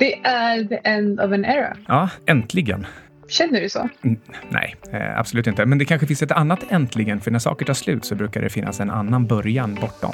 Det 0.00 0.18
är 0.24 0.64
the 0.64 0.80
end 0.84 1.20
of 1.20 1.32
an 1.32 1.44
era. 1.44 1.76
Ja, 1.88 2.10
äntligen. 2.26 2.86
Känner 3.28 3.60
du 3.60 3.68
så? 3.68 3.88
Nej, 4.48 4.76
eh, 4.92 5.18
absolut 5.18 5.46
inte. 5.46 5.66
Men 5.66 5.78
det 5.78 5.84
kanske 5.84 6.06
finns 6.06 6.22
ett 6.22 6.32
annat 6.32 6.60
äntligen, 6.70 7.20
för 7.20 7.30
när 7.30 7.38
saker 7.38 7.66
tar 7.66 7.74
slut 7.74 8.04
så 8.04 8.14
brukar 8.14 8.42
det 8.42 8.48
finnas 8.48 8.80
en 8.80 8.90
annan 8.90 9.26
början 9.26 9.74
bortom. 9.74 10.12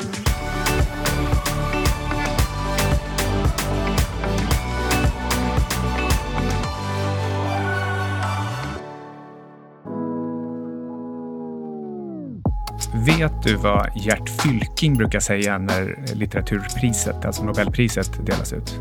Vet 13.07 13.43
du 13.43 13.55
vad 13.55 13.91
Gert 13.97 14.29
Fylking 14.29 14.97
brukar 14.97 15.21
säga 15.21 15.59
när 15.59 15.99
litteraturpriset, 16.15 17.25
alltså 17.25 17.45
Nobelpriset, 17.45 18.27
delas 18.27 18.53
ut? 18.53 18.81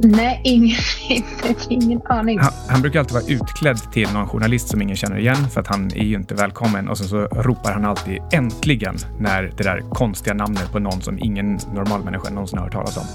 Nej, 0.00 0.40
ingen, 0.44 0.76
ingen 1.68 2.00
aning. 2.04 2.38
Han, 2.38 2.52
han, 2.68 2.82
brukar 2.82 2.98
alltid 3.00 3.14
vara 3.14 3.24
utklädd 3.24 3.92
till 3.92 4.12
någon 4.12 4.28
journalist 4.28 4.68
som 4.68 4.82
ingen 4.82 4.96
känner 4.96 5.18
igen 5.18 5.50
för 5.50 5.60
att 5.60 5.66
han 5.66 5.90
är 5.94 6.04
ju 6.04 6.14
inte 6.14 6.34
välkommen 6.34 6.88
och 6.88 6.98
sen 6.98 7.08
så 7.08 7.16
ropar 7.18 7.72
han 7.72 7.84
alltid 7.84 8.22
äntligen 8.32 8.96
när 9.20 9.42
det 9.42 9.64
där 9.64 9.80
konstiga 9.90 10.34
namnet 10.34 10.72
på 10.72 10.78
någon 10.78 11.02
som 11.02 11.18
ingen 11.18 11.58
normal 11.74 12.04
människa 12.04 12.30
någonsin 12.30 12.58
har 12.58 12.64
hört 12.64 12.72
talas 12.72 12.96
om 12.96 13.06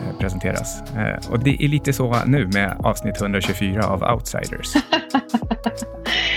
eh, 0.00 0.18
presenteras. 0.18 0.80
Eh, 0.96 1.30
och 1.30 1.38
det 1.38 1.64
är 1.64 1.68
lite 1.68 1.92
så 1.92 2.16
nu 2.26 2.46
med 2.46 2.76
avsnitt 2.78 3.20
124 3.20 3.86
av 3.86 4.02
Outsiders. 4.02 4.74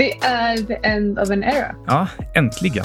Det 0.00 0.12
är 0.20 0.56
the 0.56 0.74
end 0.82 1.18
of 1.18 1.30
an 1.30 1.44
era. 1.44 1.74
Ja, 1.86 2.08
äntligen. 2.34 2.84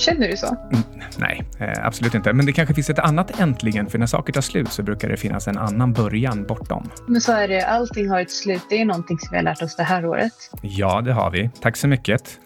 Känner 0.00 0.28
du 0.28 0.36
så? 0.36 0.46
Mm, 0.46 0.82
nej, 1.18 1.42
eh, 1.58 1.86
absolut 1.86 2.14
inte. 2.14 2.32
Men 2.32 2.46
det 2.46 2.52
kanske 2.52 2.74
finns 2.74 2.90
ett 2.90 2.98
annat 2.98 3.40
äntligen, 3.40 3.86
för 3.86 3.98
när 3.98 4.06
saker 4.06 4.32
tar 4.32 4.40
slut 4.40 4.72
så 4.72 4.82
brukar 4.82 5.08
det 5.08 5.16
finnas 5.16 5.48
en 5.48 5.58
annan 5.58 5.92
början 5.92 6.46
bortom. 6.46 6.90
Men 7.08 7.20
så 7.20 7.32
är 7.32 7.48
det, 7.48 7.66
allting 7.66 8.08
har 8.08 8.20
ett 8.20 8.30
slut. 8.30 8.62
Det 8.70 8.80
är 8.80 8.84
någonting 8.84 9.18
som 9.18 9.28
vi 9.30 9.36
har 9.36 9.42
lärt 9.42 9.62
oss 9.62 9.76
det 9.76 9.82
här 9.82 10.06
året. 10.06 10.32
Ja, 10.62 11.00
det 11.00 11.12
har 11.12 11.30
vi. 11.30 11.50
Tack 11.60 11.76
så 11.76 11.88
mycket. 11.88 12.38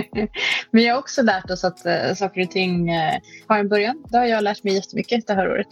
vi 0.70 0.88
har 0.88 0.98
också 0.98 1.22
lärt 1.22 1.50
oss 1.50 1.64
att 1.64 1.86
uh, 1.86 2.14
saker 2.14 2.42
och 2.42 2.50
ting 2.50 2.90
uh, 2.90 3.12
har 3.46 3.58
en 3.58 3.68
början. 3.68 4.04
Det 4.08 4.18
har 4.18 4.24
jag 4.24 4.44
lärt 4.44 4.64
mig 4.64 4.74
jättemycket 4.74 5.26
det 5.26 5.34
här 5.34 5.50
året. 5.50 5.68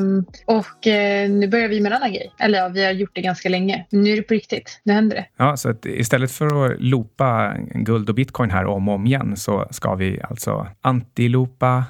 Um, 0.00 0.26
och 0.46 0.86
uh, 0.86 1.30
nu 1.30 1.48
börjar 1.48 1.68
vi 1.68 1.80
med 1.80 1.92
en 1.92 1.96
annan 1.96 2.12
grej. 2.12 2.32
Eller 2.38 2.58
ja, 2.58 2.68
vi 2.68 2.84
har 2.84 2.92
gjort 2.92 3.14
det 3.14 3.22
ganska 3.22 3.48
länge. 3.48 3.86
Men 3.90 4.02
nu 4.02 4.10
är 4.10 4.16
det 4.16 4.22
på 4.22 4.34
riktigt. 4.34 4.80
Nu 4.84 4.92
händer 4.92 5.16
det. 5.16 5.26
Ja, 5.36 5.56
så 5.56 5.74
istället 5.84 6.30
för 6.32 6.66
att 6.66 6.80
loopa 6.80 7.54
guld 7.74 8.08
och 8.08 8.14
bitcoin 8.14 8.50
här 8.50 8.66
om 8.66 8.88
och 8.88 8.94
om 8.94 9.06
igen 9.06 9.36
så 9.36 9.68
ska 9.70 9.94
vi 9.94 10.20
alltså 10.22 10.51
alltså 10.60 10.76
antilopa. 10.80 11.84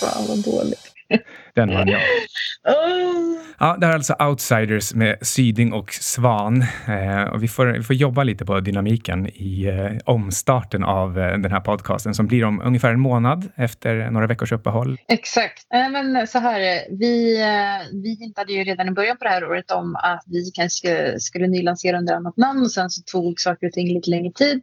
Fan 0.00 0.26
vad 0.28 0.44
dåligt. 0.44 0.92
Den 1.54 1.68
vann 1.68 1.88
jag. 1.88 2.00
Oh. 2.68 3.34
Ja, 3.58 3.76
det 3.80 3.86
här 3.86 3.92
är 3.92 3.96
alltså 3.96 4.14
Outsiders 4.18 4.94
med 4.94 5.18
Syding 5.22 5.72
och 5.72 5.92
Svan. 5.92 6.62
Eh, 6.88 7.22
och 7.22 7.42
vi, 7.42 7.48
får, 7.48 7.66
vi 7.66 7.82
får 7.82 7.96
jobba 7.96 8.22
lite 8.22 8.44
på 8.44 8.60
dynamiken 8.60 9.26
i 9.26 9.66
eh, 9.66 9.98
omstarten 10.04 10.84
av 10.84 11.18
eh, 11.18 11.38
den 11.38 11.52
här 11.52 11.60
podcasten 11.60 12.14
som 12.14 12.26
blir 12.26 12.44
om 12.44 12.60
ungefär 12.64 12.90
en 12.90 13.00
månad 13.00 13.48
efter 13.56 14.10
några 14.10 14.26
veckors 14.26 14.52
uppehåll. 14.52 14.98
Exakt. 15.08 15.66
Men 15.70 16.26
så 16.26 16.38
här, 16.38 16.60
vi, 16.98 17.42
eh, 17.42 18.02
vi 18.02 18.16
hintade 18.20 18.52
ju 18.52 18.64
redan 18.64 18.88
i 18.88 18.90
början 18.90 19.16
på 19.16 19.24
det 19.24 19.30
här 19.30 19.44
året 19.44 19.70
om 19.70 19.96
att 19.96 20.22
vi 20.26 20.50
kanske 20.54 21.20
skulle 21.20 21.46
nylansera 21.46 21.98
under 21.98 22.14
annat 22.14 22.36
namn 22.36 22.60
och 22.60 22.70
sen 22.70 22.90
så 22.90 23.02
tog 23.02 23.40
saker 23.40 23.66
och 23.66 23.72
ting 23.72 23.94
lite 23.94 24.10
längre 24.10 24.32
tid. 24.32 24.62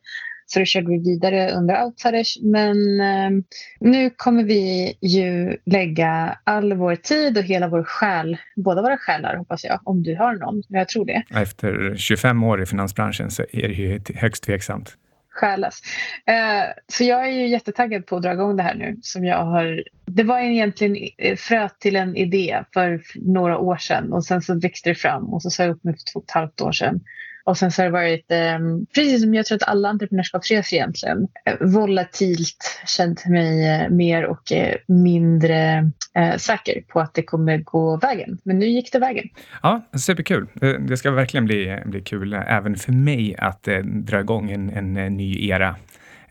Så 0.54 0.60
då 0.60 0.66
körde 0.66 0.88
vi 0.88 0.98
vidare 0.98 1.52
under 1.52 1.84
Outsiders. 1.84 2.38
Men 2.42 3.02
eh, 3.02 3.44
nu 3.80 4.10
kommer 4.10 4.44
vi 4.44 4.94
ju 5.02 5.58
lägga 5.66 6.38
all 6.44 6.74
vår 6.74 6.96
tid 6.96 7.38
och 7.38 7.44
hela 7.44 7.68
vår 7.68 7.84
själ, 7.84 8.38
båda 8.56 8.82
våra 8.82 8.98
själar 8.98 9.36
hoppas 9.36 9.64
jag, 9.64 9.80
om 9.84 10.04
du 10.04 10.16
har 10.16 10.34
någon. 10.34 10.64
Jag 10.68 10.88
tror 10.88 11.06
det. 11.06 11.24
Efter 11.36 11.96
25 11.98 12.44
år 12.44 12.62
i 12.62 12.66
finansbranschen 12.66 13.32
så 13.32 13.44
är 13.52 13.68
det 13.68 13.74
ju 13.74 14.02
högst 14.16 14.44
tveksamt 14.44 14.98
stjälas. 15.34 15.82
Eh, 16.26 16.64
så 16.88 17.04
jag 17.04 17.28
är 17.28 17.32
ju 17.32 17.48
jättetaggad 17.48 18.06
på 18.06 18.16
att 18.16 18.24
dra 18.24 18.34
igång 18.34 18.56
det 18.58 18.64
här 18.64 18.76
nu. 18.76 18.98
Som 19.02 19.26
jag 19.26 19.46
har, 19.46 19.84
det 20.06 20.24
var 20.24 20.40
egentligen 20.40 20.98
fröet 21.38 21.80
till 21.80 21.96
en 21.96 22.16
idé 22.16 22.64
för 22.74 23.02
några 23.16 23.58
år 23.58 23.78
sedan 23.78 24.14
och 24.14 24.26
sen 24.26 24.42
så 24.42 24.60
växte 24.60 24.90
det 24.90 24.96
fram 24.96 25.34
och 25.34 25.42
så 25.42 25.50
sa 25.50 25.64
jag 25.64 25.72
upp 25.72 25.84
mig 25.84 25.94
för 25.94 26.12
två 26.14 26.20
och 26.20 26.26
ett 26.26 26.32
halvt 26.32 26.62
år 26.62 26.72
sedan. 26.72 27.02
Och 27.44 27.58
sen 27.58 27.72
så 27.72 27.82
har 27.82 27.86
det 27.86 27.92
varit, 27.92 28.32
eh, 28.32 28.60
precis 28.96 29.22
som 29.22 29.34
jag 29.34 29.46
tror 29.46 29.56
att 29.56 29.68
alla 29.68 29.90
entreprenörskapsresor 29.90 30.78
egentligen, 30.78 31.28
eh, 31.46 31.56
volatilt 31.60 32.82
känt 32.86 33.26
mig 33.26 33.70
eh, 33.70 33.90
mer 33.90 34.26
och 34.26 34.52
eh, 34.52 34.76
mindre 34.88 35.92
eh, 36.16 36.38
säker 36.38 36.82
på 36.88 37.00
att 37.00 37.14
det 37.14 37.24
kommer 37.24 37.58
gå 37.58 37.98
vägen. 37.98 38.38
Men 38.44 38.60
nu 38.60 38.66
gick 38.66 38.92
det 38.92 39.00
vägen. 39.00 39.30
Ja, 39.64 39.82
superkul. 39.94 40.48
Det 40.88 40.98
ska 40.98 41.12
verkligen 41.12 41.46
bli, 41.46 41.80
bli 41.86 42.02
kul 42.02 42.34
även 42.34 42.76
för 42.76 42.92
mig 42.92 43.36
att 43.38 43.68
eh, 43.68 43.80
dra 43.80 44.20
igång 44.20 44.52
en, 44.52 44.70
en, 44.70 45.18
ny 45.18 45.50
era 45.50 45.76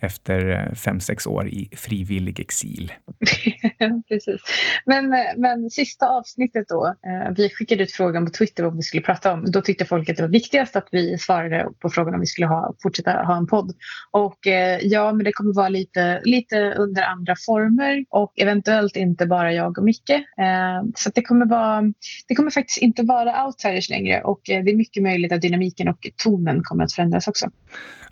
efter 0.00 0.70
fem, 0.74 1.00
sex 1.00 1.26
år 1.26 1.48
i 1.48 1.68
frivillig 1.76 2.40
exil. 2.40 2.92
Precis. 4.08 4.40
Men, 4.86 5.14
men 5.36 5.70
sista 5.70 6.08
avsnittet 6.08 6.68
då. 6.68 6.86
Eh, 6.86 7.34
vi 7.36 7.50
skickade 7.50 7.82
ut 7.82 7.92
frågan 7.92 8.24
på 8.26 8.32
Twitter 8.32 8.64
vad 8.64 8.76
vi 8.76 8.82
skulle 8.82 9.02
prata 9.02 9.32
om. 9.32 9.50
Då 9.50 9.60
tyckte 9.60 9.84
folk 9.84 10.08
att 10.08 10.16
det 10.16 10.22
var 10.22 10.30
viktigast 10.30 10.76
att 10.76 10.88
vi 10.92 11.18
svarade 11.18 11.68
på 11.80 11.90
frågan 11.90 12.14
om 12.14 12.20
vi 12.20 12.26
skulle 12.26 12.46
ha, 12.46 12.74
fortsätta 12.82 13.10
ha 13.10 13.36
en 13.36 13.46
podd. 13.46 13.72
Och 14.10 14.46
eh, 14.46 14.78
ja, 14.82 15.12
men 15.12 15.24
det 15.24 15.32
kommer 15.32 15.54
vara 15.54 15.68
lite, 15.68 16.20
lite 16.24 16.74
under 16.74 17.02
andra 17.02 17.34
former 17.46 18.04
och 18.10 18.32
eventuellt 18.36 18.96
inte 18.96 19.26
bara 19.26 19.52
jag 19.52 19.78
och 19.78 19.84
Micke. 19.84 20.10
Eh, 20.10 20.82
så 20.94 21.10
det 21.14 21.22
kommer, 21.22 21.46
vara, 21.46 21.82
det 22.28 22.34
kommer 22.34 22.50
faktiskt 22.50 22.78
inte 22.78 23.02
vara 23.02 23.46
outsiders 23.46 23.90
längre 23.90 24.22
och 24.22 24.50
eh, 24.50 24.64
det 24.64 24.70
är 24.70 24.76
mycket 24.76 25.02
möjligt 25.02 25.32
att 25.32 25.40
dynamiken 25.40 25.88
och 25.88 26.06
tonen 26.16 26.60
kommer 26.62 26.84
att 26.84 26.92
förändras 26.92 27.28
också. 27.28 27.50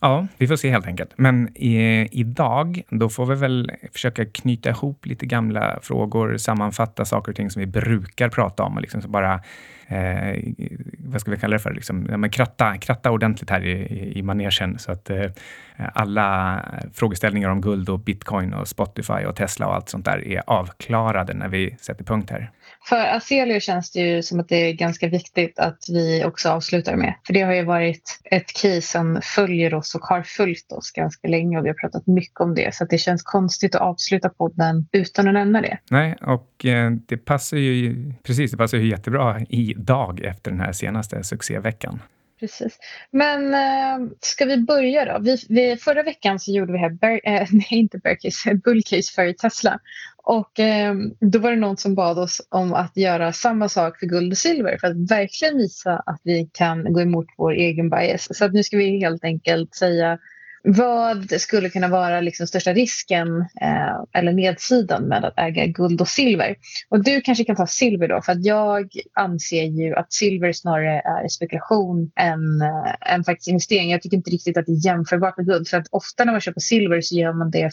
Ja, 0.01 0.27
vi 0.39 0.47
får 0.47 0.57
se 0.57 0.71
helt 0.71 0.87
enkelt. 0.87 1.11
Men 1.17 1.57
i, 1.57 2.09
idag, 2.13 2.83
då 2.91 3.09
får 3.09 3.27
vi 3.27 3.35
väl 3.35 3.71
försöka 3.93 4.25
knyta 4.25 4.71
ihop 4.71 4.98
lite 5.07 5.27
gamla 5.27 5.79
frågor, 5.83 6.37
sammanfatta 6.37 7.05
saker 7.05 7.33
och 7.33 7.37
ting 7.37 7.51
som 7.51 7.61
vi 7.61 7.67
brukar 7.67 8.29
prata 8.29 8.63
om 8.63 8.75
och 8.77 8.81
liksom 8.81 9.01
bara 9.07 9.41
eh, 9.87 10.39
vad 10.99 11.21
ska 11.21 11.31
vi 11.31 11.37
kalla 11.37 11.53
det 11.53 11.63
för, 11.63 11.75
liksom, 11.75 12.07
ja, 12.11 12.17
men 12.17 12.31
kratta, 12.31 12.79
kratta 12.79 13.11
ordentligt 13.11 13.51
här 13.51 13.65
i, 13.65 14.13
i 14.19 14.23
manegen 14.23 14.79
så 14.79 14.93
att 14.93 15.11
eh, 15.11 15.31
alla 15.77 16.61
frågeställningar 16.93 17.49
om 17.49 17.61
guld 17.61 17.89
och 17.89 17.99
bitcoin 17.99 18.55
och 18.55 18.69
Spotify 18.69 19.25
och 19.27 19.37
Tesla 19.37 19.67
och 19.67 19.75
allt 19.75 19.89
sånt 19.89 20.05
där 20.05 20.29
är 20.29 20.43
avklarade 20.47 21.35
när 21.35 21.49
vi 21.49 21.77
sätter 21.81 22.05
punkt 22.05 22.31
här. 22.31 22.51
För 22.89 23.17
Aselio 23.17 23.61
känns 23.61 23.91
det 23.91 24.01
ju 24.01 24.23
som 24.23 24.41
att 24.41 24.49
det 24.49 24.57
är 24.57 24.73
ganska 24.73 25.09
viktigt 25.09 25.59
att 25.59 25.79
vi 25.89 26.25
också 26.25 26.49
avslutar 26.49 26.97
med. 26.97 27.15
För 27.27 27.33
det 27.33 27.41
har 27.41 27.55
ju 27.55 27.65
varit 27.65 28.21
ett 28.25 28.53
case 28.53 28.81
som 28.81 29.21
följer 29.23 29.75
oss 29.75 29.95
och 29.95 30.01
har 30.01 30.23
följt 30.23 30.73
oss 30.73 30.91
ganska 30.91 31.29
länge 31.29 31.59
och 31.59 31.65
vi 31.65 31.69
har 31.69 31.75
pratat 31.75 32.07
mycket 32.07 32.41
om 32.41 32.55
det. 32.55 32.75
Så 32.75 32.85
det 32.85 32.99
känns 32.99 33.23
konstigt 33.23 33.75
att 33.75 33.81
avsluta 33.81 34.29
podden 34.29 34.87
utan 34.93 35.29
att 35.29 35.35
nämna 35.35 35.61
det. 35.61 35.79
Nej, 35.91 36.17
och 36.21 36.67
eh, 36.67 36.91
det 37.07 37.17
passar 37.17 37.57
ju 37.57 38.13
precis, 38.23 38.51
det 38.51 38.57
passar 38.57 38.79
ju 38.79 38.91
jättebra 38.91 39.41
idag 39.49 40.21
efter 40.25 40.51
den 40.51 40.61
här 40.61 40.73
senaste 40.73 41.25
succéveckan. 41.25 42.01
Precis. 42.41 42.79
Men 43.11 43.55
äh, 43.55 44.09
ska 44.21 44.45
vi 44.45 44.57
börja 44.57 45.05
då? 45.05 45.19
Vi, 45.23 45.37
vi, 45.49 45.77
förra 45.77 46.03
veckan 46.03 46.41
så 46.41 46.53
gjorde 46.53 46.73
vi 46.73 46.79
här, 46.79 46.91
bear, 46.91 47.21
äh, 47.25 47.35
eh, 47.35 47.49
nej 47.53 47.67
inte 47.71 47.99
bear 47.99 48.15
case, 48.15 48.51
eh, 48.51 48.57
bull 48.57 48.83
case 48.83 49.13
för 49.15 49.33
Tesla. 49.33 49.79
Och 50.17 50.61
äh, 50.61 50.95
då 51.21 51.39
var 51.39 51.51
det 51.51 51.57
någon 51.57 51.77
som 51.77 51.95
bad 51.95 52.19
oss 52.19 52.47
om 52.49 52.75
att 52.75 52.97
göra 52.97 53.33
samma 53.33 53.69
sak 53.69 53.99
för 53.99 54.07
guld 54.07 54.33
och 54.33 54.39
silver 54.39 54.79
för 54.81 54.87
att 54.87 55.11
verkligen 55.11 55.59
visa 55.59 56.03
att 56.07 56.21
vi 56.25 56.51
kan 56.53 56.93
gå 56.93 57.01
emot 57.01 57.27
vår 57.37 57.53
egen 57.53 57.91
bias. 57.91 58.37
Så 58.37 58.45
att 58.45 58.53
nu 58.53 58.63
ska 58.63 58.77
vi 58.77 59.01
helt 59.01 59.25
enkelt 59.25 59.75
säga 59.75 60.19
vad 60.71 61.41
skulle 61.41 61.71
kunna 61.71 61.89
vara 61.89 62.21
liksom 62.21 62.47
största 62.47 62.73
risken 62.73 63.41
eh, 63.41 64.05
eller 64.13 64.33
nedsidan 64.33 65.05
med 65.05 65.25
att 65.25 65.39
äga 65.39 65.67
guld 65.67 66.01
och 66.01 66.09
silver? 66.09 66.57
Och 66.89 67.05
du 67.05 67.21
kanske 67.21 67.45
kan 67.45 67.57
ta 67.57 67.67
silver 67.67 68.09
då, 68.09 68.23
för 68.23 68.33
att 68.33 68.45
jag 68.45 68.89
anser 69.15 69.65
ju 69.65 69.95
att 69.95 70.13
silver 70.13 70.53
snarare 70.53 71.03
är 71.05 71.29
spekulation 71.29 72.11
än, 72.17 72.63
eh, 72.63 73.15
än 73.15 73.25
faktiskt 73.25 73.49
investering. 73.49 73.91
Jag 73.91 74.03
tycker 74.03 74.17
inte 74.17 74.31
riktigt 74.31 74.57
att 74.57 74.67
det 74.67 74.73
är 74.73 74.87
jämförbart 74.87 75.37
med 75.37 75.47
guld, 75.47 75.69
för 75.69 75.77
att 75.77 75.87
ofta 75.91 76.25
när 76.25 76.33
man 76.33 76.41
köper 76.41 76.61
silver 76.61 77.01
så 77.01 77.15
gör 77.15 77.33
man 77.33 77.51
det 77.51 77.71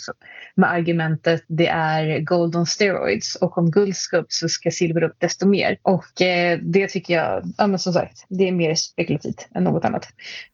med 0.55 0.71
argumentet 0.71 1.43
det 1.47 1.67
är 1.67 2.19
gold 2.19 2.55
on 2.55 2.65
steroids 2.65 3.35
och 3.35 3.57
om 3.57 3.71
guld 3.71 3.95
ska 3.95 4.17
upp 4.17 4.31
så 4.31 4.49
ska 4.49 4.71
silver 4.71 5.03
upp 5.03 5.15
desto 5.17 5.47
mer. 5.47 5.77
Och 5.81 6.21
eh, 6.21 6.59
det 6.61 6.87
tycker 6.87 7.13
jag, 7.13 7.43
ja 7.57 7.67
men 7.67 7.79
som 7.79 7.93
sagt, 7.93 8.25
det 8.29 8.47
är 8.47 8.51
mer 8.51 8.75
spekulativt 8.75 9.47
än 9.55 9.63
något 9.63 9.85
annat. 9.85 10.07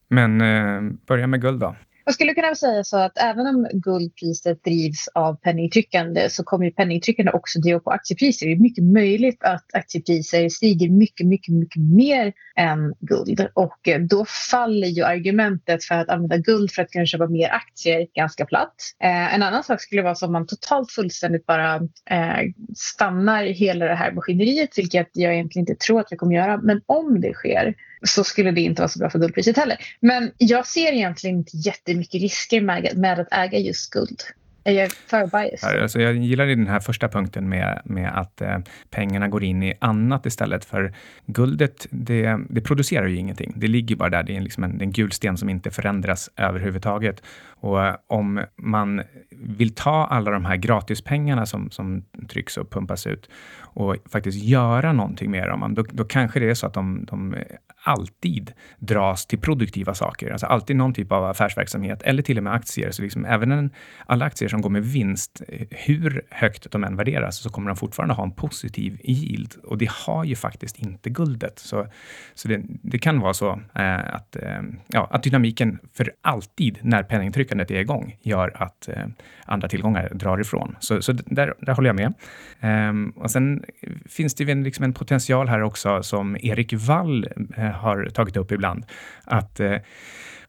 Men 0.08 0.42
eh, 0.42 0.82
börja 1.08 1.28
med 1.28 1.42
guld 1.42 1.60
då. 1.60 1.76
Jag 2.06 2.14
skulle 2.14 2.34
kunna 2.34 2.56
säga 2.56 2.84
så 2.84 2.98
att 2.98 3.18
även 3.18 3.48
om 3.48 3.68
guldpriset 3.74 4.64
drivs 4.64 5.08
av 5.16 5.36
penningtryckande 5.36 6.30
så 6.30 6.44
kommer 6.44 6.66
ju 6.66 6.72
penningtryckande 6.72 7.32
också 7.32 7.60
driva 7.60 7.80
på 7.80 7.92
aktiepriser. 7.92 8.46
Det 8.46 8.52
är 8.54 8.58
mycket 8.58 8.84
möjligt 8.84 9.44
att 9.44 9.66
aktiepriser 9.74 10.50
stiger 10.50 10.90
mycket, 10.90 11.28
mycket, 11.28 11.54
mycket 11.54 11.82
mer 11.82 12.34
än 12.56 12.94
guld 13.00 13.48
och 13.54 13.88
eh, 13.88 14.00
då 14.00 14.26
faller 14.52 14.88
ju 14.88 15.04
argumentet 15.04 15.84
för 15.84 15.96
att 15.96 16.10
använda 16.10 16.38
guld 16.38 16.72
för 16.72 16.82
att 16.82 16.92
kunna 16.92 17.06
köpa 17.06 17.28
mer 17.28 17.50
aktier 17.50 18.08
ganska 18.16 18.46
platt. 18.46 18.76
Eh, 19.04 19.36
en 19.36 19.44
annan 19.44 19.64
sak 19.64 19.82
skulle 19.82 20.02
vara 20.02 20.16
så 20.16 20.26
om 20.26 20.32
man 20.32 20.48
totalt 20.48 20.92
fullständigt 20.92 21.46
bara 21.46 21.76
eh, 22.10 22.40
stannar 22.76 23.44
hela 23.44 23.86
det 23.86 23.96
här 23.96 24.12
maskineriet, 24.12 24.78
vilket 24.78 25.10
jag 25.14 25.34
egentligen 25.34 25.70
inte 25.70 25.86
tror 25.86 26.00
att 26.00 26.08
vi 26.12 26.18
kommer 26.18 26.36
göra. 26.36 26.58
Men 26.58 26.82
om 26.86 27.22
det 27.22 27.34
sker 27.34 27.76
så 28.04 28.24
skulle 28.24 28.52
det 28.52 28.62
inte 28.62 28.82
vara 28.82 28.90
så 28.90 29.00
bra 29.00 29.10
för 29.10 29.20
guldpriset 29.20 29.58
heller. 29.58 29.78
Men 30.00 30.32
jag 30.38 30.68
ser 30.68 30.92
egentligen 30.94 31.38
inte 31.38 31.58
jättemycket 31.58 32.22
risker 32.22 32.62
med, 32.62 32.98
med 32.98 33.20
att 33.20 33.28
äga 33.32 33.58
just 33.58 33.90
guld. 33.90 34.24
Är 34.64 34.74
jag 34.74 34.92
för 34.92 35.28
biased? 35.28 35.82
Alltså 35.82 36.02
jag 36.02 36.16
gillar 36.16 36.46
den 36.46 36.68
här 36.68 36.80
första 36.80 37.08
punkten 37.08 37.50
med, 37.50 37.82
med 37.86 38.20
att 38.20 38.42
eh, 38.42 38.58
pengarna 38.90 39.28
går 39.28 39.44
in 39.44 39.64
i 39.64 39.74
annat 39.80 40.26
istället. 40.26 40.66
För 40.66 40.94
guldet, 41.26 41.88
det, 41.90 42.40
det 42.50 42.62
producerar 42.62 43.08
ju 43.08 43.16
ingenting. 43.16 43.54
Det 43.56 43.68
ligger 43.68 43.96
bara 43.96 44.10
där. 44.10 44.24
Det 44.24 44.38
är 44.38 44.42
liksom 44.42 44.64
en, 44.64 44.82
en 44.82 44.92
gul 44.92 45.12
sten 45.12 45.38
som 45.38 45.50
inte 45.50 45.72
förändras 45.72 46.30
överhuvudtaget. 46.38 47.24
Och 47.46 47.86
eh, 47.86 47.96
om 48.08 48.42
man 48.56 49.02
vill 49.32 49.76
ta 49.76 50.06
alla 50.06 50.32
de 50.32 50.46
här 50.46 50.56
gratispengarna 50.56 51.46
som, 51.46 51.72
som 51.72 52.06
trycks 52.30 52.58
och 52.58 52.70
pumpas 52.70 53.08
ut 53.08 53.30
och 53.60 53.96
faktiskt 54.12 54.44
göra 54.44 54.94
någonting 54.94 55.32
med 55.32 55.48
dem, 55.48 55.76
då, 55.76 55.84
då 55.92 56.06
kanske 56.06 56.40
det 56.40 56.50
är 56.50 56.54
så 56.54 56.68
att 56.68 56.74
de, 56.74 57.06
de 57.06 57.36
alltid 57.84 58.54
dras 58.80 59.26
till 59.26 59.40
produktiva 59.40 59.94
saker. 59.94 60.32
Alltså 60.32 60.46
alltid 60.46 60.76
någon 60.76 60.94
typ 60.94 61.12
av 61.12 61.26
affärsverksamhet 61.26 62.02
eller 62.02 62.24
till 62.24 62.38
och 62.38 62.44
med 62.44 62.54
aktier. 62.54 62.92
Så 62.92 63.02
liksom 63.02 63.26
även 63.26 63.52
en, 63.52 63.70
alla 64.06 64.26
aktier 64.26 64.50
som 64.50 64.62
går 64.62 64.70
med 64.70 64.86
vinst, 64.86 65.42
eh, 65.48 65.68
hur 65.70 66.22
högt 66.30 66.72
de 66.72 66.84
än 66.84 66.96
värderas, 66.96 67.38
så 67.38 67.50
kommer 67.50 67.68
de 67.68 67.78
fortfarande 67.78 68.14
ha 68.14 68.24
en 68.24 68.32
positiv 68.32 69.00
yield. 69.04 69.56
Och 69.64 69.78
det 69.78 69.90
har 69.92 70.24
ju 70.24 70.36
faktiskt 70.36 70.78
inte 70.78 71.10
guldet. 71.10 71.60
Så, 71.60 71.88
så 72.34 72.48
det, 72.48 72.62
det 72.68 73.00
kan 73.00 73.20
vara 73.20 73.34
så 73.34 73.60
eh, 73.76 74.16
att, 74.16 74.36
eh, 74.36 74.62
ja, 74.88 75.08
att 75.12 75.24
dynamiken 75.24 75.80
för 75.94 76.12
alltid, 76.22 76.80
när 76.82 77.04
penningtryckandet 77.04 77.72
är 77.72 77.80
igång, 77.80 78.18
gör 78.22 78.64
att 78.64 78.88
eh, 78.88 79.06
andra 79.46 79.68
tillgångar 79.68 80.10
drar 80.14 80.42
ifrån. 80.42 80.76
Så, 80.80 81.02
så 81.02 81.12
där, 81.12 81.54
där 81.60 81.74
håller 81.74 81.90
jag 81.90 81.96
med. 81.96 82.14
Ehm, 82.60 83.10
och 83.10 83.32
sen 83.32 83.64
finns 84.10 84.36
det 84.36 84.44
ju 84.44 84.64
liksom 84.64 84.86
en 84.86 84.94
potential 84.94 85.48
här 85.48 85.62
också 85.62 86.04
som 86.04 86.38
Erik 86.42 86.74
Wall 86.74 87.28
eh, 87.58 87.71
har 87.72 88.06
tagit 88.06 88.38
upp 88.38 88.52
ibland. 88.52 88.86
Att 89.24 89.60
eh, 89.60 89.78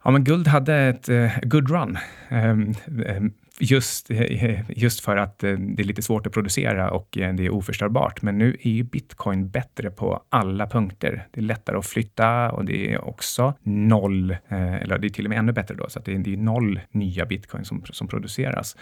ja, 0.05 0.11
men 0.11 0.25
guld 0.25 0.49
hade 0.49 0.75
ett 0.75 1.09
eh, 1.09 1.31
good 1.43 1.71
run. 1.71 1.99
Ehm, 2.29 2.75
ehm, 3.07 3.33
just, 3.61 4.11
eh, 4.11 4.71
just 4.79 5.01
för 5.01 5.17
att 5.17 5.39
det 5.39 5.83
är 5.83 5.85
lite 5.85 6.03
svårt 6.03 6.27
att 6.27 6.33
producera 6.33 6.91
och 6.91 7.09
det 7.11 7.47
är 7.47 7.51
oförstörbart. 7.51 8.23
Men 8.23 8.39
nu 8.39 8.57
är 8.63 8.71
ju 8.71 8.83
bitcoin 8.83 9.51
bättre 9.51 9.91
på 9.91 10.23
alla 10.29 10.67
punkter. 10.67 11.27
Det 11.31 11.41
är 11.41 11.45
lättare 11.45 11.79
att 11.79 11.87
flytta 11.87 12.51
och 12.51 12.65
det 12.65 12.93
är 12.93 13.05
också 13.05 13.55
noll, 13.63 14.37
eller 14.49 14.99
det 14.99 15.07
är 15.07 15.09
till 15.09 15.27
och 15.27 15.31
med 15.31 15.39
ännu 15.39 15.53
bättre 15.53 15.75
då, 15.75 15.89
så 15.89 15.99
att 15.99 16.05
det 16.05 16.15
är, 16.15 16.19
det 16.19 16.33
är 16.33 16.37
noll 16.37 16.81
nya 16.91 17.27
bitcoin 17.27 17.65
som, 17.65 17.83
som 17.85 18.09
produceras. 18.09 18.77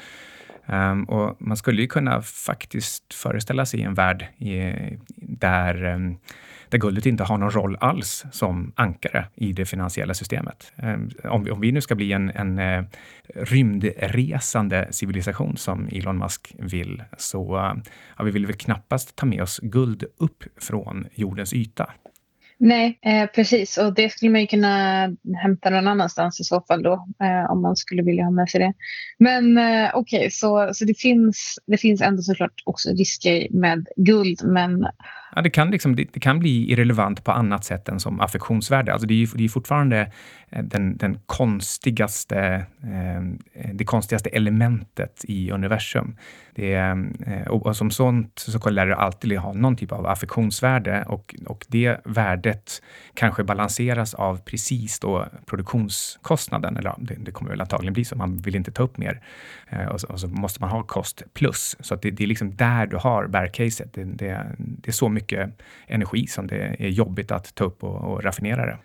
Um, 0.73 1.05
och 1.05 1.37
man 1.39 1.57
skulle 1.57 1.83
ju 1.83 1.89
kunna 1.89 2.23
faktiskt 2.23 3.15
föreställa 3.15 3.67
sig 3.67 3.83
en 3.83 3.95
värld 3.95 4.27
i, 4.39 4.73
där 5.17 5.85
um, 5.85 6.19
där 6.71 6.79
guldet 6.79 7.07
inte 7.07 7.25
har 7.25 7.39
någon 7.39 7.51
roll 7.51 7.77
alls 7.81 8.25
som 8.33 8.73
ankare 8.77 9.27
i 9.35 9.53
det 9.53 9.65
finansiella 9.65 10.15
systemet. 10.15 10.73
Om 11.25 11.41
om, 11.41 11.53
om 11.53 11.61
vi 11.61 11.73
nu 11.73 11.81
ska 11.81 11.95
bli 11.95 12.13
en, 12.13 12.31
en 12.31 12.59
eh, 12.59 12.85
rymdresande 13.35 14.89
civilisation 14.91 15.57
som 15.57 15.89
Elon 15.93 16.19
Musk 16.19 16.55
vill, 16.59 17.03
så 17.19 17.57
eh, 17.57 17.75
ja, 18.19 18.25
vi 18.25 18.31
vill 18.31 18.47
väl 18.47 18.57
knappast 18.57 19.17
ta 19.17 19.27
med 19.27 19.43
oss 19.43 19.61
guld 19.63 20.05
upp 20.17 20.45
från 20.57 21.07
jordens 21.15 21.53
yta. 21.53 21.91
Nej, 22.63 22.99
eh, 23.03 23.27
precis. 23.27 23.79
Och 23.79 23.95
det 23.95 24.13
skulle 24.13 24.31
man 24.31 24.41
ju 24.41 24.47
kunna 24.47 25.05
hämta 25.43 25.71
någon 25.71 25.89
annanstans 25.89 26.41
i 26.41 26.45
så 26.45 26.61
fall 26.61 26.83
då, 26.83 26.93
eh, 27.23 27.51
om 27.51 27.63
man 27.63 27.77
skulle 27.77 28.03
vilja 28.03 28.25
ha 28.25 28.31
med 28.31 28.49
sig 28.49 28.61
det. 28.61 28.73
Men 29.19 29.59
eh, 29.59 29.91
okej, 29.95 30.19
okay, 30.19 30.31
så, 30.31 30.71
så 30.73 30.85
det, 30.85 30.99
finns, 30.99 31.59
det 31.67 31.77
finns 31.77 32.01
ändå 32.01 32.23
såklart 32.23 32.63
också 32.65 32.91
risker 32.91 33.47
med 33.51 33.87
guld, 33.97 34.45
men 34.45 34.87
Ja, 35.37 35.43
det, 35.43 35.51
kan 35.51 35.71
liksom, 35.71 35.97
det, 35.97 36.05
det, 36.13 36.21
kan 36.21 36.39
bli 36.39 36.73
irrelevant 36.73 37.25
på 37.25 37.33
annat 37.33 37.65
sätt 37.65 37.89
än 37.89 38.01
som 38.01 38.21
affektionsvärde. 38.21 38.93
Alltså 38.93 39.07
det, 39.07 39.23
är, 39.23 39.29
det 39.35 39.45
är 39.45 39.49
fortfarande 39.49 40.13
eh, 40.51 40.65
den, 40.65 40.97
den 40.97 41.19
konstigaste, 41.27 42.67
eh, 42.83 43.23
det 43.73 43.85
konstigaste 43.85 44.31
elementet 44.31 45.25
i 45.29 45.51
universum. 45.51 46.17
Det 46.55 46.75
eh, 46.75 47.49
och, 47.49 47.77
som 47.77 47.91
sånt 47.91 48.39
så 48.39 48.71
lär 48.71 48.87
det 48.87 48.97
alltid 48.97 49.39
ha 49.39 49.53
någon 49.53 49.77
typ 49.77 49.93
av 49.93 50.07
affektionsvärde 50.07 51.05
och, 51.09 51.35
och 51.47 51.67
det 51.69 52.01
värdet 52.05 52.83
kanske 53.15 53.45
balanseras 53.45 54.15
av 54.15 54.37
precis 54.45 55.01
då 55.01 55.27
produktionskostnaden. 55.47 56.77
Eller 56.77 56.95
det, 56.99 57.15
det 57.15 57.31
kommer 57.31 57.51
väl 57.51 57.61
antagligen 57.61 57.93
bli 57.93 58.05
så, 58.05 58.17
man 58.17 58.39
vill 58.39 58.57
inte 58.57 58.73
ta 58.73 58.83
upp 58.83 58.99
mer. 58.99 59.23
Eh, 59.69 59.87
och 59.87 60.01
så, 60.01 60.07
och 60.07 60.21
så 60.21 60.29
måste 60.29 60.61
man 60.61 60.71
ha 60.71 60.83
kost 60.83 61.23
plus. 61.35 61.77
Så 61.81 61.95
att 61.95 62.03
det, 62.03 62.11
det 62.11 62.25
är 62.25 62.29
liksom 62.29 62.57
där 62.57 62.87
du 62.87 62.97
har 62.97 63.27
bärcaset. 63.27 63.93
Det, 63.93 64.05
det, 64.05 64.47
det 64.59 64.89
är 64.89 64.93
så 64.93 65.09
mycket 65.09 65.20
mycket 65.21 65.51
energi 65.87 66.27
som 66.27 66.47
det 66.47 66.77
är 66.79 66.89
jobbigt 66.89 67.31
att 67.31 67.55
ta 67.55 67.65
upp 67.65 67.85
och, 67.85 68.13
och 68.13 68.25
raffinera 68.25 68.67
det. 68.67 68.79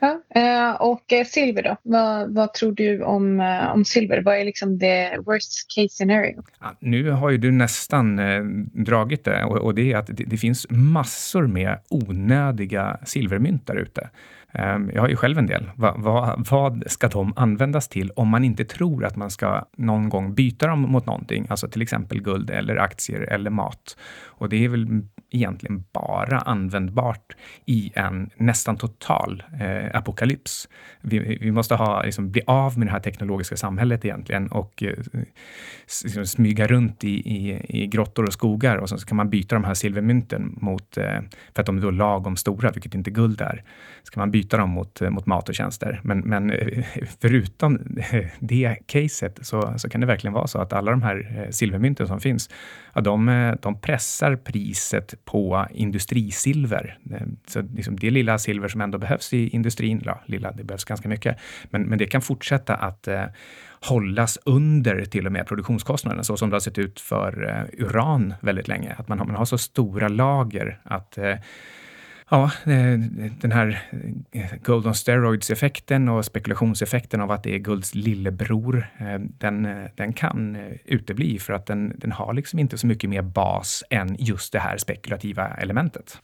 Ja, 0.00 0.20
eh, 0.34 0.74
och 0.80 1.12
eh, 1.12 1.24
silver 1.24 1.62
då? 1.62 1.76
Vad, 1.82 2.34
vad, 2.34 2.54
tror 2.54 2.72
du 2.72 3.02
om, 3.02 3.40
eh, 3.40 3.72
om 3.72 3.84
silver? 3.84 4.22
Vad 4.22 4.36
är 4.36 4.44
liksom 4.44 4.78
det 4.78 5.18
worst 5.26 5.74
case 5.74 5.88
scenario? 5.88 6.42
Ja, 6.60 6.76
nu 6.80 7.10
har 7.10 7.30
ju 7.30 7.38
du 7.38 7.50
nästan 7.50 8.20
dragit 8.72 9.24
det 9.24 9.44
och, 9.44 9.56
och 9.56 9.74
det 9.74 9.92
är 9.92 9.96
att 9.96 10.06
det, 10.06 10.24
det, 10.24 10.36
finns 10.36 10.66
massor 10.70 11.46
med 11.46 11.78
onödiga 11.88 12.98
silvermynt 13.04 13.66
där 13.66 13.76
ute. 13.76 14.10
Ehm, 14.54 14.90
jag 14.94 15.00
har 15.00 15.08
ju 15.08 15.16
själv 15.16 15.38
en 15.38 15.46
del. 15.46 15.70
Va, 15.76 15.94
va, 15.98 16.34
vad 16.50 16.84
ska 16.86 17.08
de 17.08 17.32
användas 17.36 17.88
till 17.88 18.10
om 18.10 18.28
man 18.28 18.44
inte 18.44 18.64
tror 18.64 19.04
att 19.04 19.16
man 19.16 19.30
ska 19.30 19.64
någon 19.76 20.08
gång 20.08 20.34
byta 20.34 20.66
dem 20.66 20.80
mot 20.80 21.06
någonting? 21.06 21.46
Alltså 21.50 21.68
till 21.68 21.82
exempel 21.82 22.22
guld 22.22 22.50
eller 22.50 22.76
aktier 22.76 23.20
eller 23.20 23.50
mat. 23.50 23.96
Och 24.24 24.48
det 24.48 24.64
är 24.64 24.68
väl 24.68 25.02
egentligen 25.30 25.84
bara 25.92 26.38
användbart 26.38 27.36
i 27.64 27.92
en 27.94 28.30
nästan 28.36 28.76
total 28.76 29.42
eh, 29.60 29.96
apokalyps. 29.98 30.68
Vi, 31.00 31.38
vi, 31.40 31.50
måste 31.50 31.74
ha, 31.74 32.02
liksom, 32.02 32.30
bli 32.30 32.42
av 32.46 32.78
med 32.78 32.86
det 32.86 32.92
här 32.92 33.00
teknologiska 33.00 33.56
samhället 33.56 34.04
egentligen 34.04 34.48
och 34.48 34.82
eh, 34.82 34.94
liksom, 36.04 36.26
smyga 36.26 36.66
runt 36.66 37.04
i, 37.04 37.08
i, 37.08 37.60
i, 37.82 37.86
grottor 37.86 38.24
och 38.26 38.32
skogar 38.32 38.76
och 38.76 38.88
så 38.88 38.96
kan 38.96 39.16
man 39.16 39.30
byta 39.30 39.54
de 39.54 39.64
här 39.64 39.74
silvermynten 39.74 40.58
mot, 40.60 40.96
eh, 40.96 41.20
för 41.54 41.60
att 41.60 41.66
de 41.66 41.76
är 41.78 41.82
då 41.82 41.90
lagom 41.90 42.36
stora, 42.36 42.70
vilket 42.70 42.94
inte 42.94 43.10
guld 43.10 43.40
är, 43.40 43.62
ska 44.02 44.20
man 44.20 44.30
byta 44.30 44.43
dem 44.50 44.70
mot, 44.70 45.02
eh, 45.02 45.10
mot 45.10 45.26
mat 45.26 45.48
och 45.48 45.54
tjänster. 45.54 46.00
Men, 46.02 46.18
men 46.18 46.50
eh, 46.50 46.84
förutom 47.20 47.98
eh, 48.12 48.26
det 48.38 48.76
caset 48.86 49.38
så, 49.42 49.74
så 49.76 49.88
kan 49.88 50.00
det 50.00 50.06
verkligen 50.06 50.34
vara 50.34 50.46
så 50.46 50.58
att 50.58 50.72
alla 50.72 50.90
de 50.90 51.02
här 51.02 51.48
silvermynten 51.50 52.06
som 52.06 52.20
finns, 52.20 52.50
ja, 52.94 53.00
de, 53.00 53.56
de 53.62 53.80
pressar 53.80 54.36
priset 54.36 55.14
på 55.24 55.66
industrisilver. 55.70 56.98
Så 57.46 57.62
liksom 57.62 57.96
det 57.96 58.10
lilla 58.10 58.38
silver 58.38 58.68
som 58.68 58.80
ändå 58.80 58.98
behövs 58.98 59.32
i 59.32 59.48
industrin, 59.48 60.02
ja, 60.04 60.20
lilla, 60.26 60.52
det 60.52 60.64
behövs 60.64 60.84
ganska 60.84 61.08
mycket, 61.08 61.38
men, 61.70 61.82
men 61.82 61.98
det 61.98 62.06
kan 62.06 62.22
fortsätta 62.22 62.74
att 62.74 63.08
eh, 63.08 63.24
hållas 63.80 64.38
under 64.44 65.04
till 65.04 65.26
och 65.26 65.32
med 65.32 65.46
produktionskostnaden, 65.46 66.24
så 66.24 66.36
som 66.36 66.50
det 66.50 66.54
har 66.54 66.60
sett 66.60 66.78
ut 66.78 67.00
för 67.00 67.48
eh, 67.48 67.84
uran 67.84 68.34
väldigt 68.40 68.68
länge. 68.68 68.94
Att 68.98 69.08
man 69.08 69.18
har, 69.18 69.26
man 69.26 69.36
har 69.36 69.44
så 69.44 69.58
stora 69.58 70.08
lager 70.08 70.78
att 70.82 71.18
eh, 71.18 71.34
Ja, 72.30 72.44
eh, 72.66 72.98
den 73.40 73.52
här 73.52 73.82
eh, 74.32 74.56
Gold 74.62 74.86
on 74.86 74.94
steroids-effekten 74.94 76.08
och 76.08 76.24
spekulationseffekten 76.24 77.20
av 77.20 77.30
att 77.30 77.42
det 77.42 77.54
är 77.54 77.58
gulds 77.58 77.94
lillebror, 77.94 78.86
eh, 78.98 79.18
den, 79.18 79.88
den 79.94 80.12
kan 80.12 80.56
utebli 80.84 81.38
för 81.38 81.52
att 81.52 81.66
den, 81.66 81.92
den 81.98 82.12
har 82.12 82.32
liksom 82.32 82.58
inte 82.58 82.78
så 82.78 82.86
mycket 82.86 83.10
mer 83.10 83.22
bas 83.22 83.84
än 83.90 84.16
just 84.18 84.52
det 84.52 84.58
här 84.58 84.76
spekulativa 84.76 85.48
elementet. 85.48 86.18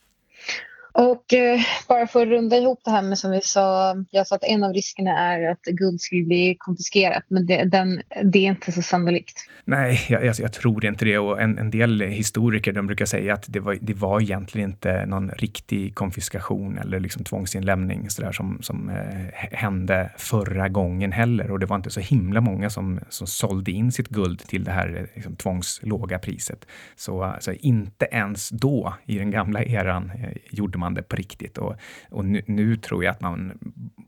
Och 0.92 1.35
eh, 1.35 1.61
bara 1.88 2.06
för 2.06 2.23
att 2.23 2.28
runda 2.28 2.56
ihop 2.56 2.80
det 2.85 2.90
här 2.90 3.02
med 3.02 3.18
som 3.18 3.30
vi 3.30 3.40
sa, 3.40 3.97
jag 4.11 4.26
sa 4.26 4.37
att 4.37 4.44
en 4.44 4.64
av 4.64 4.73
riskerna 4.73 5.18
är 5.18 5.50
att 5.50 5.62
guld 5.62 6.00
skulle 6.00 6.25
bli 6.25 6.56
konfiskerat, 6.59 7.25
men 7.28 7.47
det, 7.47 7.64
den, 7.64 8.02
det 8.25 8.38
är 8.38 8.50
inte 8.50 8.73
så 8.73 8.82
sannolikt. 8.82 9.47
Nej, 9.64 10.00
jag, 10.09 10.25
jag, 10.25 10.35
jag, 10.38 10.52
tror 10.52 10.85
inte 10.85 11.04
det 11.04 11.18
och 11.18 11.40
en, 11.40 11.59
en 11.59 11.70
del 11.70 12.00
historiker 12.00 12.73
de 12.73 12.87
brukar 12.87 13.06
säga 13.06 13.35
att 13.35 13.44
det 13.49 13.61
var, 13.61 13.78
det 13.80 13.94
var 13.94 14.20
egentligen 14.20 14.70
inte 14.70 15.06
någon 15.06 15.30
riktig 15.30 15.94
konfiskation 15.94 16.78
eller 16.78 17.00
liksom 17.00 17.25
tvångsinlämning 17.25 18.11
så 18.11 18.23
där, 18.23 18.32
som, 18.32 18.59
som 18.62 18.88
eh, 18.88 19.49
hände 19.52 20.11
förra 20.16 20.68
gången 20.68 21.12
heller 21.12 21.50
och 21.50 21.59
det 21.59 21.66
var 21.66 21.76
inte 21.76 21.90
så 21.90 22.00
himla 22.00 22.40
många 22.40 22.70
som, 22.70 23.00
som 23.09 23.26
sålde 23.26 23.70
in 23.70 23.92
sitt 23.92 24.09
guld 24.09 24.38
till 24.47 24.64
det 24.64 24.70
här 24.70 24.97
eh, 24.97 25.04
liksom, 25.14 25.37
tvångslåga 25.37 26.18
priset. 26.18 26.66
Så 26.97 27.23
alltså, 27.23 27.52
inte 27.52 28.09
ens 28.11 28.49
då, 28.49 28.94
i 29.06 29.18
den 29.18 29.30
gamla 29.30 29.62
eran, 29.62 30.11
eh, 30.11 30.37
gjorde 30.50 30.78
man 30.80 30.94
det 30.94 31.02
på 31.02 31.16
riktigt. 31.16 31.58
Och, 31.58 31.75
och 32.10 32.25
nu, 32.25 32.42
nu, 32.46 32.76
tror 32.76 33.04
jag 33.04 33.12
att 33.12 33.20
man 33.20 33.58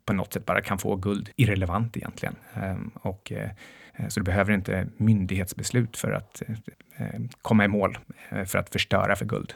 på 0.04 0.12
något 0.12 0.32
sätt 0.32 0.46
bara 0.46 0.60
kan 0.60 0.78
få 0.78 0.96
guld 0.96 1.30
irrelevant 1.36 1.96
egentligen. 1.96 2.34
Ehm, 2.54 2.90
och, 2.94 3.32
eh, 3.32 4.08
så 4.08 4.20
du 4.20 4.24
behöver 4.24 4.52
inte 4.52 4.86
myndighetsbeslut 4.96 5.96
för 5.96 6.12
att 6.12 6.42
eh, 6.48 7.06
eh, 7.06 7.20
komma 7.42 7.64
i 7.64 7.68
mål 7.68 7.98
för 8.46 8.58
att 8.58 8.70
förstöra 8.70 9.16
för 9.16 9.24
guld. 9.24 9.54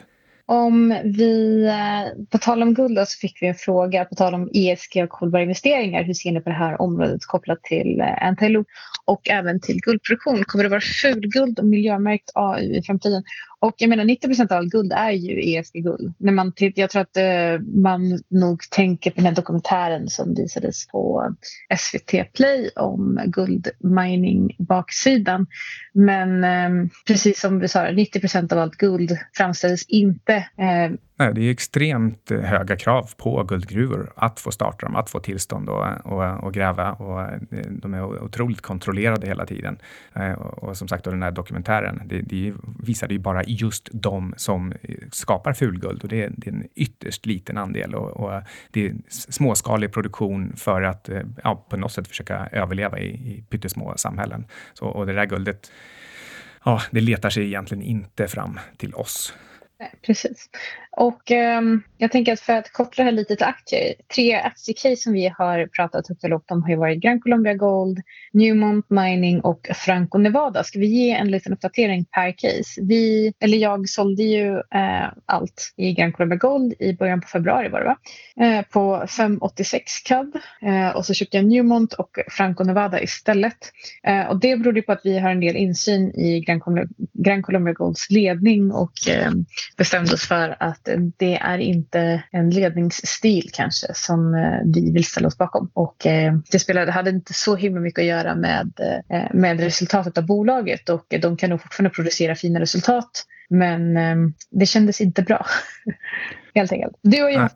Om 0.49 0.97
vi, 1.03 1.65
på 2.29 2.37
tal 2.37 2.63
om 2.63 2.73
guld 2.73 3.07
så 3.07 3.19
fick 3.19 3.41
vi 3.41 3.47
en 3.47 3.55
fråga 3.55 4.05
på 4.05 4.15
tal 4.15 4.33
om 4.33 4.49
ESG 4.53 5.03
och 5.03 5.13
hållbara 5.13 5.41
investeringar. 5.41 6.03
Hur 6.03 6.13
ser 6.13 6.31
ni 6.31 6.41
på 6.41 6.49
det 6.49 6.55
här 6.55 6.81
området 6.81 7.25
kopplat 7.25 7.63
till 7.63 8.03
NTLO 8.31 8.65
och 9.05 9.29
även 9.29 9.59
till 9.59 9.81
guldproduktion? 9.81 10.43
Kommer 10.43 10.63
det 10.63 10.69
vara 10.69 10.81
fulguld 10.81 11.59
och 11.59 11.65
miljömärkt 11.65 12.31
AU 12.35 12.59
i 12.59 12.81
framtiden? 12.81 13.23
Och 13.59 13.75
jag 13.77 13.89
menar 13.89 14.05
90 14.05 14.27
procent 14.27 14.51
av 14.51 14.57
allt 14.57 14.71
guld 14.71 14.93
är 14.93 15.11
ju 15.11 15.51
ESG-guld. 15.51 16.13
Jag 16.75 16.89
tror 16.89 17.01
att 17.01 17.17
eh, 17.17 17.59
man 17.59 18.21
nog 18.27 18.69
tänker 18.69 19.11
på 19.11 19.15
den 19.15 19.25
här 19.25 19.35
dokumentären 19.35 20.09
som 20.09 20.33
visades 20.33 20.87
på 20.87 21.33
eh, 21.69 21.77
SVT 21.77 22.33
Play 22.33 22.69
om 22.75 23.19
guldmining-baksidan. 23.25 25.47
Men 25.93 26.43
ehm, 26.43 26.89
precis 27.07 27.39
som 27.39 27.59
vi 27.59 27.67
sa, 27.67 27.91
90 27.91 28.19
procent 28.19 28.51
av 28.51 28.59
allt 28.59 28.77
guld 28.77 29.17
framställs 29.33 29.85
inte 29.87 30.35
eh, 30.35 30.91
Nej, 31.19 31.33
det 31.33 31.41
är 31.41 31.51
extremt 31.51 32.31
eh, 32.31 32.39
höga 32.39 32.75
krav 32.75 33.09
på 33.17 33.43
guldgruvor 33.43 34.11
att 34.15 34.39
få 34.39 34.51
starta 34.51 34.85
dem, 34.85 34.95
att 34.95 35.09
få 35.09 35.19
tillstånd 35.19 35.69
och, 35.69 35.85
och, 36.03 36.43
och 36.43 36.53
gräva. 36.53 36.91
Och 36.91 37.21
eh, 37.21 37.65
de 37.69 37.93
är 37.93 38.23
otroligt 38.23 38.61
kontrollerade 38.61 39.27
hela 39.27 39.45
tiden. 39.45 39.77
Eh, 40.13 40.31
och 40.31 40.77
som 40.77 40.87
sagt, 40.87 41.03
den 41.03 41.23
här 41.23 41.31
dokumentären, 41.31 42.01
det, 42.05 42.21
det 42.21 42.53
visade 42.79 43.13
ju 43.13 43.19
bara 43.19 43.43
just 43.43 43.89
de 43.93 44.33
som 44.37 44.73
skapar 45.11 45.53
fulguld 45.53 46.03
och 46.03 46.09
det, 46.09 46.29
det 46.37 46.49
är 46.49 46.53
en 46.53 46.67
ytterst 46.75 47.25
liten 47.25 47.57
andel 47.57 47.95
och, 47.95 48.09
och, 48.09 48.41
det 48.71 48.87
är 48.87 48.95
småskalig 49.09 49.91
produktion 49.91 50.53
för 50.55 50.81
att 50.81 51.09
ja, 51.43 51.65
på 51.69 51.77
något 51.77 51.91
sätt 51.91 52.07
försöka 52.07 52.49
överleva 52.51 52.99
i, 52.99 53.07
i 53.07 53.43
pyttesmå 53.49 53.93
samhällen. 53.97 54.45
Så, 54.73 54.85
och 54.85 55.05
det 55.05 55.13
där 55.13 55.25
guldet, 55.25 55.71
ja, 56.65 56.81
det 56.91 57.01
letar 57.01 57.29
sig 57.29 57.45
egentligen 57.45 57.83
inte 57.83 58.27
fram 58.27 58.59
till 58.77 58.93
oss. 58.93 59.33
Nej, 59.79 59.91
precis. 60.01 60.49
Och 60.91 61.31
um, 61.31 61.83
jag 61.97 62.11
tänker 62.11 62.33
att 62.33 62.39
för 62.39 62.53
att 62.53 62.73
koppla 62.73 63.03
det 63.03 63.09
här 63.09 63.15
lite 63.15 63.35
till 63.35 63.45
aktier. 63.45 63.93
Tre 64.15 64.33
aktiecase 64.33 64.95
som 64.95 65.13
vi 65.13 65.27
har 65.37 65.67
pratat 65.67 66.07
högt 66.07 66.23
och 66.23 66.29
lågt 66.29 66.51
om 66.51 66.63
har 66.63 66.69
ju 66.69 66.75
varit 66.75 67.01
Gran 67.01 67.21
Colombia 67.21 67.53
Gold, 67.53 68.01
Newmont 68.33 68.89
Mining 68.89 69.41
och 69.41 69.67
Franco 69.75 70.17
Nevada. 70.17 70.63
Ska 70.63 70.79
vi 70.79 70.87
ge 70.87 71.11
en 71.11 71.31
liten 71.31 71.53
uppdatering 71.53 72.05
per 72.05 72.31
case? 72.31 72.81
Vi, 72.81 73.33
eller 73.39 73.57
jag 73.57 73.89
sålde 73.89 74.23
ju 74.23 74.53
uh, 74.55 75.07
allt 75.25 75.73
i 75.77 75.93
Gran 75.93 76.11
Colombia 76.11 76.37
Gold 76.37 76.73
i 76.79 76.93
början 76.93 77.21
på 77.21 77.27
februari 77.27 77.69
var 77.69 77.79
det 77.79 77.85
va? 77.85 77.97
Uh, 78.45 78.61
på 78.61 79.07
586 79.07 79.91
CAD 80.05 80.35
uh, 80.63 80.89
och 80.89 81.05
så 81.05 81.13
köpte 81.13 81.37
jag 81.37 81.45
Newmont 81.45 81.93
och 81.93 82.19
Franco 82.31 82.63
Nevada 82.63 83.01
istället. 83.01 83.57
Eh, 84.07 84.27
och 84.27 84.39
det 84.39 84.57
berodde 84.57 84.81
på 84.81 84.91
att 84.91 85.01
vi 85.03 85.19
har 85.19 85.29
en 85.29 85.39
del 85.39 85.55
insyn 85.55 86.11
i 86.15 86.39
Gran 86.39 86.59
Colombia, 86.59 86.87
Gran 87.13 87.41
Colombia 87.41 87.73
Golds 87.73 88.09
ledning 88.09 88.71
och 88.71 88.91
ehm, 89.09 89.45
bestämde 89.77 90.13
oss 90.13 90.27
för 90.27 90.55
att 90.59 90.89
det 91.17 91.35
är 91.35 91.57
inte 91.57 92.23
en 92.31 92.49
ledningsstil 92.49 93.49
kanske 93.53 93.87
som 93.93 94.33
eh, 94.33 94.59
vi 94.73 94.91
vill 94.91 95.05
ställa 95.05 95.27
oss 95.27 95.37
bakom. 95.37 95.71
Och 95.73 96.05
eh, 96.05 96.33
det 96.51 96.59
spelade, 96.59 96.91
hade 96.91 97.09
inte 97.09 97.33
så 97.33 97.55
himla 97.55 97.81
mycket 97.81 97.99
att 97.99 98.05
göra 98.05 98.35
med, 98.35 98.71
eh, 99.09 99.33
med 99.33 99.59
resultatet 99.59 100.17
av 100.17 100.25
bolaget 100.25 100.89
och 100.89 101.05
de 101.21 101.37
kan 101.37 101.49
nog 101.49 101.61
fortfarande 101.61 101.95
producera 101.95 102.35
fina 102.35 102.59
resultat. 102.59 103.25
Men 103.49 103.95
det 104.49 104.65
kändes 104.65 105.01
inte 105.01 105.21
bra, 105.21 105.45
helt 106.55 106.71
enkelt. 106.71 106.97
Du 107.01 107.23
och 107.23 107.31
jag 107.31 107.49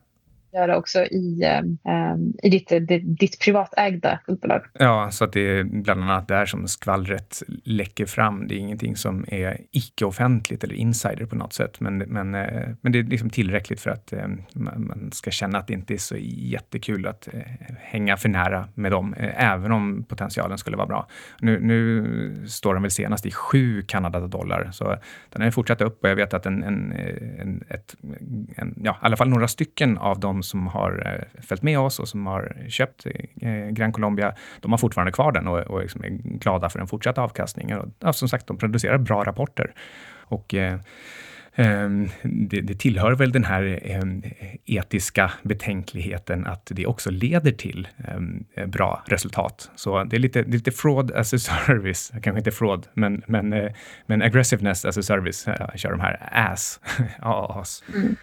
göra 0.53 0.77
också 0.77 0.99
i, 0.99 1.43
um, 1.83 2.33
i 2.43 2.49
ditt, 2.49 2.71
ditt 3.19 3.39
privatägda 3.39 4.19
skolbolag. 4.23 4.61
Ja, 4.73 5.11
så 5.11 5.23
att 5.23 5.33
det 5.33 5.39
är 5.41 5.63
bland 5.63 6.03
annat 6.03 6.27
där 6.27 6.45
som 6.45 6.67
skvallret 6.67 7.43
läcker 7.63 8.05
fram. 8.05 8.47
Det 8.47 8.55
är 8.55 8.57
ingenting 8.57 8.95
som 8.95 9.25
är 9.27 9.57
icke-offentligt 9.71 10.63
eller 10.63 10.75
insider 10.75 11.25
på 11.25 11.35
något 11.35 11.53
sätt, 11.53 11.79
men, 11.79 11.97
men, 11.97 12.35
eh, 12.35 12.69
men 12.81 12.91
det 12.91 12.99
är 12.99 13.03
liksom 13.03 13.29
tillräckligt 13.29 13.81
för 13.81 13.89
att 13.89 14.13
ehm, 14.13 14.41
man 14.55 15.09
ska 15.11 15.31
känna 15.31 15.57
att 15.57 15.67
det 15.67 15.73
inte 15.73 15.93
är 15.93 15.97
så 15.97 16.15
jättekul 16.19 17.07
att 17.07 17.27
eh, 17.33 17.41
hänga 17.79 18.17
för 18.17 18.29
nära 18.29 18.67
med 18.75 18.91
dem, 18.91 19.13
eh, 19.13 19.51
även 19.51 19.71
om 19.71 20.03
potentialen 20.03 20.57
skulle 20.57 20.77
vara 20.77 20.87
bra. 20.87 21.07
Nu, 21.39 21.59
nu 21.59 22.47
står 22.47 22.73
den 22.73 22.81
väl 22.81 22.91
senast 22.91 23.25
i 23.25 23.31
sju 23.31 23.81
Kanadadollar, 23.81 24.69
så 24.71 24.97
den 25.29 25.41
har 25.41 25.51
fortsatt 25.51 25.81
upp 25.81 26.03
och 26.03 26.09
jag 26.09 26.15
vet 26.15 26.33
att 26.33 26.45
en, 26.45 26.63
en, 26.63 26.91
eh, 26.91 27.41
en, 27.41 27.63
ett, 27.69 27.95
en, 28.55 28.75
ja, 28.83 28.91
i 28.91 29.05
alla 29.05 29.17
fall 29.17 29.29
några 29.29 29.47
stycken 29.47 29.97
av 29.97 30.19
de 30.19 30.40
som 30.43 30.67
har 30.67 31.03
eh, 31.05 31.41
följt 31.41 31.63
med 31.63 31.79
oss 31.79 31.99
och 31.99 32.07
som 32.07 32.27
har 32.27 32.55
köpt 32.69 33.05
eh, 33.41 33.67
Gran 33.69 33.91
Colombia, 33.91 34.35
de 34.59 34.71
har 34.71 34.77
fortfarande 34.77 35.11
kvar 35.11 35.31
den 35.31 35.47
och, 35.47 35.59
och 35.59 35.81
liksom 35.81 36.03
är 36.03 36.09
glada 36.37 36.69
för 36.69 36.79
den 36.79 36.87
fortsatta 36.87 37.21
avkastningen. 37.21 37.79
Och, 37.79 37.87
ja, 37.99 38.13
som 38.13 38.29
sagt, 38.29 38.47
de 38.47 38.57
producerar 38.57 38.97
bra 38.97 39.23
rapporter. 39.23 39.73
Och, 40.31 40.53
eh, 40.53 40.79
ehm, 41.55 42.09
det, 42.23 42.61
det, 42.61 42.79
tillhör 42.79 43.11
väl 43.11 43.31
den 43.31 43.43
här 43.43 43.79
ehm, 43.83 44.23
etiska 44.65 45.31
betänkligheten 45.43 46.47
att 46.47 46.71
det 46.71 46.85
också 46.85 47.11
leder 47.11 47.51
till 47.51 47.87
ehm, 48.07 48.45
bra 48.67 49.03
resultat. 49.07 49.71
Så 49.75 50.03
det 50.03 50.15
är 50.15 50.19
lite, 50.19 50.41
det 50.41 50.49
är 50.49 50.53
lite 50.53 50.71
fraud 50.71 51.11
as 51.11 51.33
a 51.33 51.37
service, 51.37 52.11
kanske 52.21 52.37
inte 52.37 52.51
fraud, 52.51 52.87
men, 52.93 53.23
men, 53.27 53.53
eh, 53.53 53.71
men 54.05 54.21
aggressiveness 54.21 54.85
as 54.85 54.97
a 54.97 55.01
service 55.01 55.47
kör 55.75 55.91
de 55.91 55.99
här 55.99 56.29
AS. 56.31 56.79
AAS. 57.19 57.83
Mm. 57.95 58.15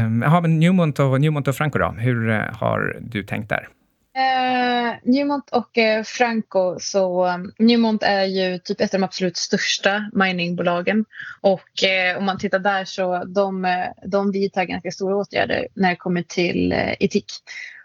Um, 0.00 0.22
jaha, 0.22 0.40
men 0.40 0.60
Newmont 0.60 0.98
och, 0.98 1.20
Newmont 1.20 1.48
och 1.48 1.56
Franco 1.56 1.78
då? 1.78 1.88
Hur 1.98 2.28
uh, 2.28 2.40
har 2.52 2.96
du 3.00 3.22
tänkt 3.22 3.48
där? 3.48 3.68
Uh, 4.16 4.94
Newmont 5.02 5.50
och 5.50 5.78
uh, 5.78 6.02
Franco, 6.04 6.76
så 6.80 7.26
um, 7.26 7.52
Newmont 7.58 8.02
är 8.02 8.24
ju 8.24 8.58
typ 8.58 8.80
ett 8.80 8.94
av 8.94 9.00
de 9.00 9.04
absolut 9.04 9.36
största 9.36 10.10
miningbolagen. 10.12 11.04
Och 11.40 11.70
uh, 11.84 12.18
om 12.18 12.24
man 12.24 12.38
tittar 12.38 12.58
där 12.58 12.84
så 12.84 13.24
de, 13.24 13.76
de 14.06 14.32
vidtar 14.32 14.64
ganska 14.64 14.90
stora 14.90 15.16
åtgärder 15.16 15.68
när 15.74 15.90
det 15.90 15.96
kommer 15.96 16.22
till 16.22 16.72
etik. 16.72 17.26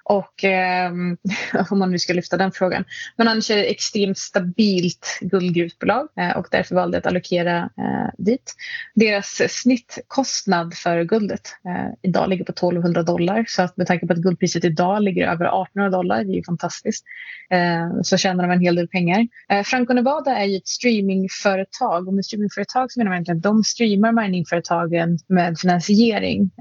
Och 0.09 0.43
eh, 0.43 0.91
om 1.69 1.79
man 1.79 1.91
nu 1.91 1.99
ska 1.99 2.13
lyfta 2.13 2.37
den 2.37 2.51
frågan. 2.51 2.85
Men 3.15 3.27
annars 3.27 3.51
är 3.51 3.55
det 3.55 3.71
extremt 3.71 4.17
stabilt 4.17 5.19
guldgruvbolag 5.21 6.07
eh, 6.19 6.37
och 6.37 6.47
därför 6.51 6.75
valde 6.75 6.95
jag 6.97 6.99
att 6.99 7.07
allokera 7.07 7.57
eh, 7.57 8.09
dit. 8.17 8.55
Deras 8.95 9.41
snittkostnad 9.49 10.73
för 10.73 11.03
guldet 11.03 11.41
eh, 11.65 11.93
idag 12.01 12.29
ligger 12.29 12.45
på 12.45 12.51
1200 12.51 13.03
dollar. 13.03 13.45
Så 13.47 13.61
att 13.61 13.77
med 13.77 13.87
tanke 13.87 14.07
på 14.07 14.13
att 14.13 14.19
guldpriset 14.19 14.65
idag 14.65 15.03
ligger 15.03 15.27
över 15.27 15.45
1800 15.45 15.89
dollar, 15.97 16.23
det 16.23 16.31
är 16.31 16.35
ju 16.35 16.43
fantastiskt, 16.43 17.05
eh, 17.49 18.01
så 18.03 18.17
tjänar 18.17 18.47
de 18.47 18.53
en 18.53 18.61
hel 18.61 18.75
del 18.75 18.87
pengar. 18.87 19.27
Eh, 19.49 19.63
Franco 19.63 19.93
Nevada 19.93 20.37
är 20.37 20.45
ju 20.45 20.57
ett 20.57 20.67
streamingföretag 20.67 22.07
och 22.07 22.13
med 22.13 22.25
streamingföretag 22.25 22.91
så 22.91 22.99
menar 22.99 23.09
man 23.09 23.15
egentligen 23.15 23.37
att 23.37 23.43
de 23.43 23.63
streamar 23.63 24.11
miningföretagen 24.11 25.17
med 25.27 25.59
finansiering. 25.59 26.51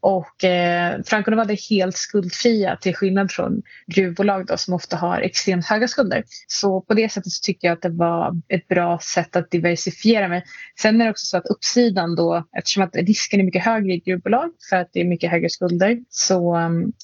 Och 0.00 0.34
Franco 1.06 1.30
Nevada 1.30 1.52
är 1.52 1.70
helt 1.70 1.96
skuldfria 1.96 2.67
säga, 2.68 2.76
till 2.76 2.94
skillnad 2.94 3.30
från 3.30 3.62
gruvbolag 3.86 4.46
då, 4.46 4.56
som 4.56 4.74
ofta 4.74 4.96
har 4.96 5.20
extremt 5.20 5.66
höga 5.66 5.88
skulder. 5.88 6.24
Så 6.46 6.80
på 6.80 6.94
det 6.94 7.12
sättet 7.12 7.32
så 7.32 7.46
tycker 7.46 7.68
jag 7.68 7.72
att 7.72 7.82
det 7.82 7.88
var 7.88 8.34
ett 8.48 8.68
bra 8.68 8.98
sätt 8.98 9.36
att 9.36 9.50
diversifiera 9.50 10.28
mig. 10.28 10.44
Sen 10.80 11.00
är 11.00 11.04
det 11.04 11.10
också 11.10 11.26
så 11.26 11.36
att 11.36 11.46
uppsidan 11.46 12.14
då, 12.14 12.44
eftersom 12.58 12.82
att 12.82 12.96
risken 12.96 13.40
är 13.40 13.44
mycket 13.44 13.64
högre 13.64 13.92
i 13.92 13.98
gruvbolag 13.98 14.50
för 14.70 14.76
att 14.76 14.90
det 14.92 15.00
är 15.00 15.04
mycket 15.04 15.30
högre 15.30 15.48
skulder 15.48 15.98
så 16.08 16.56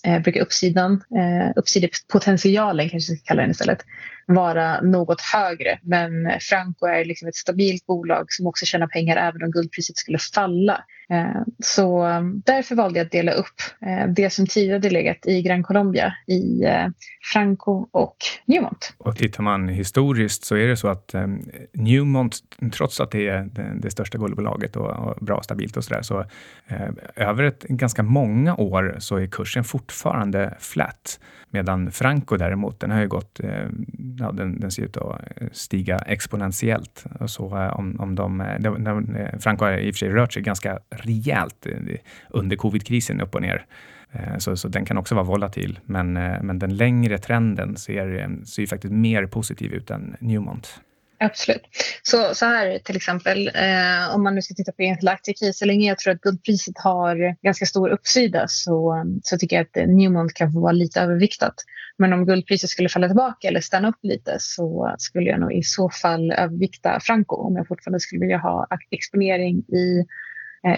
eh, 0.06 0.18
brukar 0.22 0.40
uppsidan, 0.40 0.92
eh, 0.92 1.52
uppsidepotentialen 1.56 2.88
kanske 2.88 3.12
jag 3.12 3.18
ska 3.18 3.26
kalla 3.26 3.42
den 3.42 3.50
istället, 3.50 3.84
vara 4.26 4.80
något 4.80 5.20
högre. 5.20 5.78
Men 5.82 6.10
Franco 6.40 6.86
är 6.86 7.04
liksom 7.04 7.28
ett 7.28 7.36
stabilt 7.36 7.86
bolag 7.86 8.26
som 8.28 8.46
också 8.46 8.66
tjänar 8.66 8.86
pengar 8.86 9.16
även 9.16 9.42
om 9.42 9.50
guldpriset 9.50 9.96
skulle 9.96 10.18
falla. 10.18 10.84
Eh, 11.10 11.42
så 11.64 12.06
eh, 12.06 12.22
därför 12.44 12.74
valde 12.74 12.98
jag 12.98 13.06
att 13.06 13.12
dela 13.12 13.32
upp 13.32 13.60
eh, 13.86 14.08
det 14.08 14.30
som 14.30 14.46
tidigare 14.46 14.90
legat 14.90 15.26
i 15.26 15.42
Gran 15.54 15.62
Colombia 15.62 16.14
i 16.26 16.64
eh, 16.64 16.86
Franco 17.32 17.86
och 17.90 18.16
Newmont. 18.46 18.94
Och 18.98 19.16
tittar 19.16 19.42
man 19.42 19.68
historiskt 19.68 20.44
så 20.44 20.56
är 20.56 20.66
det 20.66 20.76
så 20.76 20.88
att 20.88 21.14
eh, 21.14 21.26
Newmont, 21.72 22.36
trots 22.72 23.00
att 23.00 23.10
det 23.10 23.28
är 23.28 23.48
det 23.80 23.90
största 23.90 24.18
guldbolaget 24.18 24.76
och 24.76 25.16
bra 25.24 25.42
stabilt 25.42 25.76
och 25.76 25.84
sådär, 25.84 26.02
så 26.02 26.20
eh, 26.66 26.88
över 27.16 27.44
ett 27.44 27.62
ganska 27.62 28.02
många 28.02 28.54
år 28.54 28.96
så 28.98 29.16
är 29.16 29.26
kursen 29.26 29.64
fortfarande 29.64 30.54
flat. 30.60 31.20
Medan 31.50 31.92
Franco 31.92 32.36
däremot, 32.36 32.80
den 32.80 32.90
har 32.90 33.00
ju 33.00 33.08
gått, 33.08 33.40
ja, 34.18 34.32
den, 34.32 34.60
den 34.60 34.70
ser 34.70 34.82
ut 34.82 34.96
att 34.96 35.20
stiga 35.52 35.98
exponentiellt. 35.98 37.04
och 37.20 37.30
Så 37.30 37.44
om, 37.56 38.00
om 38.00 38.14
de, 38.14 38.44
de, 38.60 39.16
Franco 39.40 39.64
har 39.64 39.72
i 39.72 39.90
och 39.90 39.94
för 39.94 39.98
sig 39.98 40.08
rört 40.08 40.32
sig 40.32 40.42
ganska 40.42 40.78
rejält 40.90 41.66
under 41.66 41.98
under 42.30 42.56
covidkrisen 42.56 43.20
upp 43.20 43.34
och 43.34 43.42
ner. 43.42 43.66
Eh, 44.14 44.38
så, 44.38 44.56
så 44.56 44.68
den 44.68 44.84
kan 44.84 44.98
också 44.98 45.14
vara 45.14 45.24
volatil, 45.24 45.78
men, 45.84 46.16
eh, 46.16 46.42
men 46.42 46.58
den 46.58 46.76
längre 46.76 47.18
trenden 47.18 47.76
ser, 47.76 48.18
eh, 48.18 48.44
ser 48.44 48.62
ju 48.62 48.66
faktiskt 48.66 48.92
mer 48.92 49.26
positiv 49.26 49.72
ut 49.72 49.90
än 49.90 50.16
Newmont. 50.20 50.80
Absolut. 51.18 51.62
Så, 52.02 52.34
så 52.34 52.46
här 52.46 52.78
till 52.78 52.96
exempel, 52.96 53.50
eh, 53.54 54.14
om 54.14 54.22
man 54.22 54.34
nu 54.34 54.42
ska 54.42 54.54
titta 54.54 54.72
på 54.72 54.82
enskilda 54.82 55.12
aktier, 55.12 55.52
så 55.52 55.64
länge 55.64 55.88
jag 55.88 55.98
tror 55.98 56.12
att 56.12 56.20
guldpriset 56.20 56.78
har 56.78 57.36
ganska 57.42 57.66
stor 57.66 57.88
uppsida 57.88 58.44
så, 58.48 59.04
så 59.22 59.38
tycker 59.38 59.56
jag 59.56 59.62
att 59.62 59.88
Newmont 59.88 60.34
kan 60.34 60.52
få 60.52 60.60
vara 60.60 60.72
lite 60.72 61.00
överviktat. 61.00 61.54
Men 61.96 62.12
om 62.12 62.26
guldpriset 62.26 62.70
skulle 62.70 62.88
falla 62.88 63.06
tillbaka 63.06 63.48
eller 63.48 63.60
stanna 63.60 63.88
upp 63.88 63.98
lite 64.02 64.36
så 64.40 64.94
skulle 64.98 65.30
jag 65.30 65.40
nog 65.40 65.52
i 65.52 65.62
så 65.62 65.90
fall 65.90 66.32
övervikta 66.32 67.00
Franco 67.00 67.36
om 67.36 67.56
jag 67.56 67.68
fortfarande 67.68 68.00
skulle 68.00 68.20
vilja 68.20 68.38
ha 68.38 68.66
exponering 68.90 69.58
i 69.58 70.06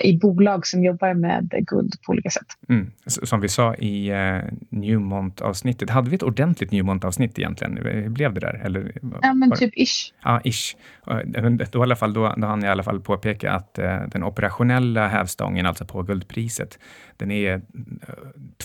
i 0.01 0.19
bolag 0.19 0.67
som 0.67 0.85
jobbar 0.85 1.15
med 1.15 1.55
guld 1.67 1.95
på 2.07 2.13
olika 2.13 2.31
sätt. 2.31 2.47
Mm. 2.69 2.91
Som 3.07 3.41
vi 3.41 3.49
sa 3.49 3.75
i 3.75 4.13
uh, 4.13 4.43
Newmont-avsnittet, 4.71 5.91
hade 5.91 6.11
vi 6.11 6.17
ett 6.17 6.23
ordentligt 6.23 6.71
Newmont-avsnitt 6.71 7.39
egentligen? 7.39 7.77
Hur 7.77 8.09
blev 8.09 8.35
det 8.35 8.41
där? 8.41 8.61
Eller, 8.65 8.93
ja, 9.23 9.35
men 9.35 9.51
typ 9.51 9.73
ish. 9.77 10.13
Ja, 10.23 10.41
ish. 10.45 10.77
Då, 11.73 11.81
i 11.81 11.83
alla 11.83 11.97
fall, 11.97 12.13
då, 12.13 12.35
då 12.37 12.47
hann 12.47 12.63
jag 12.63 12.69
i 12.69 12.73
alla 12.73 12.83
fall 12.83 13.01
påpeka 13.01 13.53
att 13.53 13.79
uh, 13.83 14.09
den 14.09 14.23
operationella 14.23 15.09
hävstången, 15.09 15.67
alltså 15.67 15.85
på 15.85 16.03
guldpriset, 16.03 16.79
den 17.17 17.31
är 17.31 17.63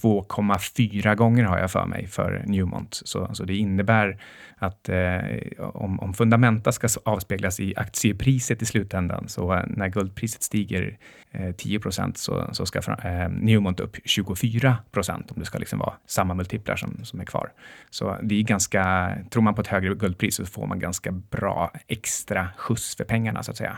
2,4 0.02 1.16
gånger 1.16 1.44
har 1.44 1.58
jag 1.58 1.72
för 1.72 1.86
mig 1.86 2.08
för 2.08 2.44
Newmont. 2.48 3.02
Så, 3.06 3.30
så 3.34 3.44
det 3.44 3.56
innebär 3.56 4.18
att 4.62 4.90
eh, 4.90 5.20
om, 5.58 6.00
om, 6.00 6.14
fundamenta 6.14 6.72
ska 6.72 6.88
avspeglas 7.06 7.60
i 7.60 7.74
aktiepriset 7.78 8.62
i 8.62 8.66
slutändan, 8.66 9.28
så 9.28 9.54
eh, 9.54 9.64
när 9.68 9.88
guldpriset 9.88 10.44
stiger 10.44 10.82
eh, 10.82 10.96
Eh, 11.32 11.52
10 11.52 11.80
procent 11.80 12.18
så, 12.18 12.50
så 12.52 12.66
ska 12.66 12.80
eh, 12.80 13.30
Newmont 13.30 13.80
upp 13.80 13.98
24 14.06 14.78
procent 14.92 15.32
om 15.32 15.40
det 15.40 15.46
ska 15.46 15.60
liksom 15.60 15.80
vara 15.80 15.94
samma 16.06 16.34
multiplar 16.34 16.76
som, 16.76 17.06
som 17.06 17.20
är 17.20 17.26
kvar. 17.26 17.52
Så 17.90 18.18
det 18.24 18.36
är 18.36 18.44
ganska, 18.44 19.12
tror 19.30 19.44
man 19.44 19.56
på 19.56 19.62
ett 19.62 19.68
högre 19.68 19.96
guldpris 19.96 20.36
så 20.36 20.46
får 20.46 20.68
man 20.68 20.80
ganska 20.80 21.12
bra 21.12 21.72
extra 21.88 22.50
skjuts 22.58 22.96
för 22.96 23.04
pengarna 23.04 23.44
så 23.44 23.52
att 23.52 23.58
säga. 23.58 23.78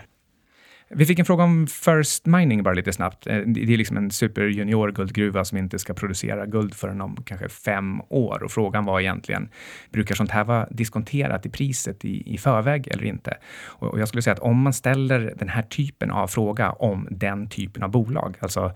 Vi 0.88 1.06
fick 1.06 1.18
en 1.18 1.24
fråga 1.24 1.44
om 1.44 1.66
First 1.66 2.26
Mining 2.26 2.62
bara 2.62 2.74
lite 2.74 2.92
snabbt. 2.92 3.26
Eh, 3.26 3.38
det 3.38 3.74
är 3.74 3.76
liksom 3.76 3.96
en 3.96 4.10
superjunior 4.10 4.92
guldgruva 4.92 5.44
som 5.44 5.58
inte 5.58 5.78
ska 5.78 5.94
producera 5.94 6.46
guld 6.46 6.74
förrän 6.74 7.00
om 7.00 7.16
kanske 7.26 7.48
fem 7.48 8.00
år. 8.08 8.42
Och 8.42 8.50
frågan 8.50 8.84
var 8.84 9.00
egentligen, 9.00 9.48
brukar 9.90 10.14
sånt 10.14 10.30
här 10.30 10.44
vara 10.44 10.66
diskonterat 10.70 11.46
i 11.46 11.50
priset 11.50 12.04
i, 12.04 12.34
i 12.34 12.38
förväg 12.38 12.88
eller 12.88 13.04
inte? 13.04 13.36
Och 13.66 14.00
jag 14.00 14.08
skulle 14.08 14.22
säga 14.22 14.34
att 14.34 14.40
om 14.40 14.56
man 14.56 14.72
ställer 14.72 15.34
den 15.36 15.48
här 15.48 15.62
typen 15.62 16.10
av 16.10 16.26
fråga 16.26 16.70
om 16.70 17.08
den 17.10 17.48
typen 17.48 17.82
av 17.82 17.90
bolag, 17.90 18.36
alltså 18.40 18.72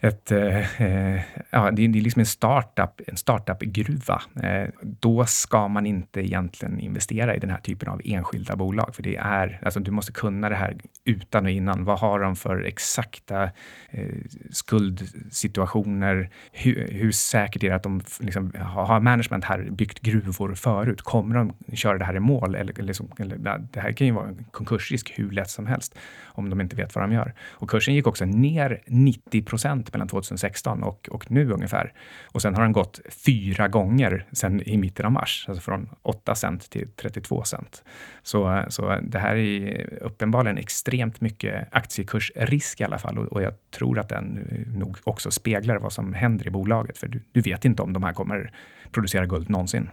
ett, 0.00 0.32
eh, 0.32 0.82
eh, 0.82 1.22
ja, 1.50 1.70
det 1.70 1.84
är, 1.84 1.88
det 1.88 1.98
är 1.98 2.02
liksom 2.02 2.20
en 2.20 2.26
startup, 2.26 3.00
en 3.06 3.16
startup-gruva. 3.16 4.22
Eh, 4.42 4.68
då 4.82 5.26
ska 5.26 5.68
man 5.68 5.86
inte 5.86 6.20
egentligen 6.20 6.80
investera 6.80 7.36
i 7.36 7.38
den 7.38 7.50
här 7.50 7.58
typen 7.58 7.88
av 7.88 8.00
enskilda 8.04 8.56
bolag, 8.56 8.94
för 8.94 9.02
det 9.02 9.16
är, 9.16 9.60
alltså 9.64 9.80
du 9.80 9.90
måste 9.90 10.12
kunna 10.12 10.48
det 10.48 10.54
här 10.54 10.76
utan 11.04 11.44
och 11.44 11.50
innan. 11.50 11.84
Vad 11.84 11.98
har 11.98 12.20
de 12.20 12.36
för 12.36 12.62
exakta 12.62 13.42
eh, 13.90 14.08
skuldsituationer? 14.50 16.30
Hur, 16.52 16.88
hur 16.92 17.12
säkert 17.12 17.64
är 17.64 17.68
det 17.68 17.76
att 17.76 17.82
de 17.82 18.00
liksom, 18.20 18.52
har 18.58 19.00
management 19.00 19.44
här 19.44 19.68
byggt 19.70 20.00
gruvor 20.00 20.54
förut? 20.54 21.02
Kommer 21.02 21.34
de 21.34 21.76
köra 21.76 21.98
det 21.98 22.04
här 22.04 22.16
i 22.16 22.20
mål? 22.20 22.54
Eller, 22.54 22.72
eller, 22.72 22.82
liksom, 22.82 23.08
eller, 23.18 23.58
det 23.72 23.80
här 23.80 23.92
kan 23.92 24.06
ju 24.06 24.12
vara 24.12 24.28
en 24.28 24.44
konkursrisk 24.50 25.12
hur 25.16 25.30
lätt 25.30 25.50
som 25.50 25.66
helst 25.66 25.98
om 26.24 26.50
de 26.50 26.60
inte 26.60 26.76
vet 26.76 26.94
vad 26.94 27.04
de 27.04 27.12
gör. 27.12 27.34
Och 27.50 27.70
kursen 27.70 27.94
gick 27.94 28.06
också 28.06 28.24
ner 28.24 28.80
90 28.86 29.42
procent 29.42 29.85
mellan 29.92 30.08
2016 30.08 30.82
och, 30.82 31.08
och 31.12 31.30
nu 31.30 31.52
ungefär. 31.52 31.92
Och 32.32 32.42
sen 32.42 32.54
har 32.54 32.62
den 32.62 32.72
gått 32.72 33.00
fyra 33.08 33.68
gånger 33.68 34.26
sen 34.32 34.62
i 34.62 34.76
mitten 34.76 35.06
av 35.06 35.12
mars, 35.12 35.44
alltså 35.48 35.62
från 35.62 35.88
8 36.02 36.34
cent 36.34 36.70
till 36.70 36.88
32 36.96 37.44
cent. 37.44 37.84
Så, 38.22 38.64
så 38.68 38.98
det 39.02 39.18
här 39.18 39.36
är 39.36 39.88
uppenbarligen 40.02 40.58
extremt 40.58 41.20
mycket 41.20 41.68
aktiekursrisk 41.72 42.80
i 42.80 42.84
alla 42.84 42.98
fall 42.98 43.18
och, 43.18 43.24
och 43.24 43.42
jag 43.42 43.52
tror 43.70 43.98
att 43.98 44.08
den 44.08 44.48
nog 44.76 44.96
också 45.04 45.30
speglar 45.30 45.76
vad 45.76 45.92
som 45.92 46.14
händer 46.14 46.46
i 46.46 46.50
bolaget, 46.50 46.98
för 46.98 47.08
du, 47.08 47.20
du 47.32 47.40
vet 47.40 47.64
inte 47.64 47.82
om 47.82 47.92
de 47.92 48.02
här 48.02 48.12
kommer 48.12 48.52
producera 48.90 49.26
guld 49.26 49.50
någonsin. 49.50 49.90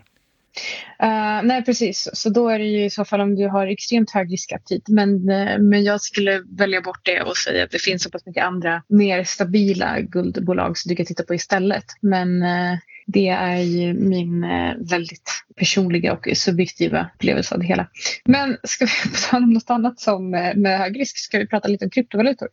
Uh, 1.04 1.44
nej, 1.44 1.64
precis. 1.66 2.10
Så 2.14 2.30
då 2.30 2.50
är 2.50 2.60
det 2.60 2.66
ju 2.66 2.86
i 2.86 2.90
så 2.90 3.06
fall 3.06 3.22
om 3.22 3.36
du 3.36 3.48
har 3.48 3.68
extremt 3.68 4.12
hög 4.12 4.34
riskaptit. 4.34 4.90
Men, 4.90 5.30
uh, 5.30 5.60
men 5.60 5.84
jag 5.84 6.02
skulle 6.02 6.44
välja 6.58 6.82
bort 6.82 7.00
det 7.04 7.22
och 7.22 7.38
säga 7.38 7.64
att 7.64 7.72
det 7.72 7.82
finns 7.82 8.04
så 8.04 8.10
pass 8.10 8.26
mycket 8.26 8.44
andra 8.44 8.84
mer 8.88 9.24
stabila 9.24 10.00
guldbolag 10.00 10.78
som 10.78 10.90
du 10.90 10.96
kan 10.96 11.06
titta 11.06 11.24
på 11.24 11.36
istället. 11.36 11.86
Men 12.02 12.44
uh, 12.44 12.78
det 13.06 13.30
är 13.30 13.58
ju 13.58 13.94
min 13.94 14.42
väldigt 14.78 15.32
personliga 15.56 16.14
och 16.14 16.28
subjektiva 16.34 17.10
upplevelse 17.16 17.56
av 17.56 17.60
det 17.60 17.68
hela. 17.68 17.88
Men 18.26 18.58
ska 18.64 18.86
vi 18.86 18.92
prata 19.12 19.38
om 19.38 19.54
något 19.54 19.70
annat 19.70 20.00
som 20.00 20.30
med 20.30 20.80
hög 20.80 21.00
risk? 21.00 21.18
Ska 21.18 21.40
vi 21.40 21.48
prata 21.48 21.68
lite 21.68 21.86
om 21.86 21.92
kryptovalutor? 21.92 22.48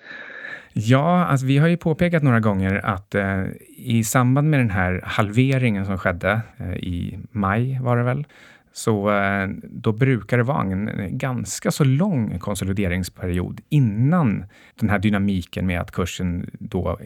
Ja, 0.73 1.25
alltså 1.25 1.47
vi 1.47 1.59
har 1.59 1.69
ju 1.69 1.77
påpekat 1.77 2.23
några 2.23 2.41
gånger 2.41 2.87
att 2.87 3.15
eh, 3.15 3.45
i 3.77 4.05
samband 4.05 4.51
med 4.51 4.61
den 4.61 4.71
här 4.71 5.01
halveringen 5.05 5.87
som 5.87 5.99
skedde 5.99 6.41
eh, 6.57 6.75
i 6.75 7.19
maj 7.31 7.79
var 7.83 7.97
det 7.97 8.03
väl, 8.03 8.27
så 8.73 9.11
eh, 9.11 9.49
då 9.63 9.93
brukar 9.93 10.37
det 10.37 10.43
vara 10.43 10.63
en 10.63 11.19
ganska 11.19 11.71
så 11.71 11.85
lång 11.85 12.39
konsolideringsperiod 12.39 13.61
innan 13.69 14.45
den 14.75 14.91
här 14.91 14.99
dynamiken 14.99 15.67
med 15.67 15.81
att 15.81 15.91
kursen 15.91 16.51
då 16.53 16.99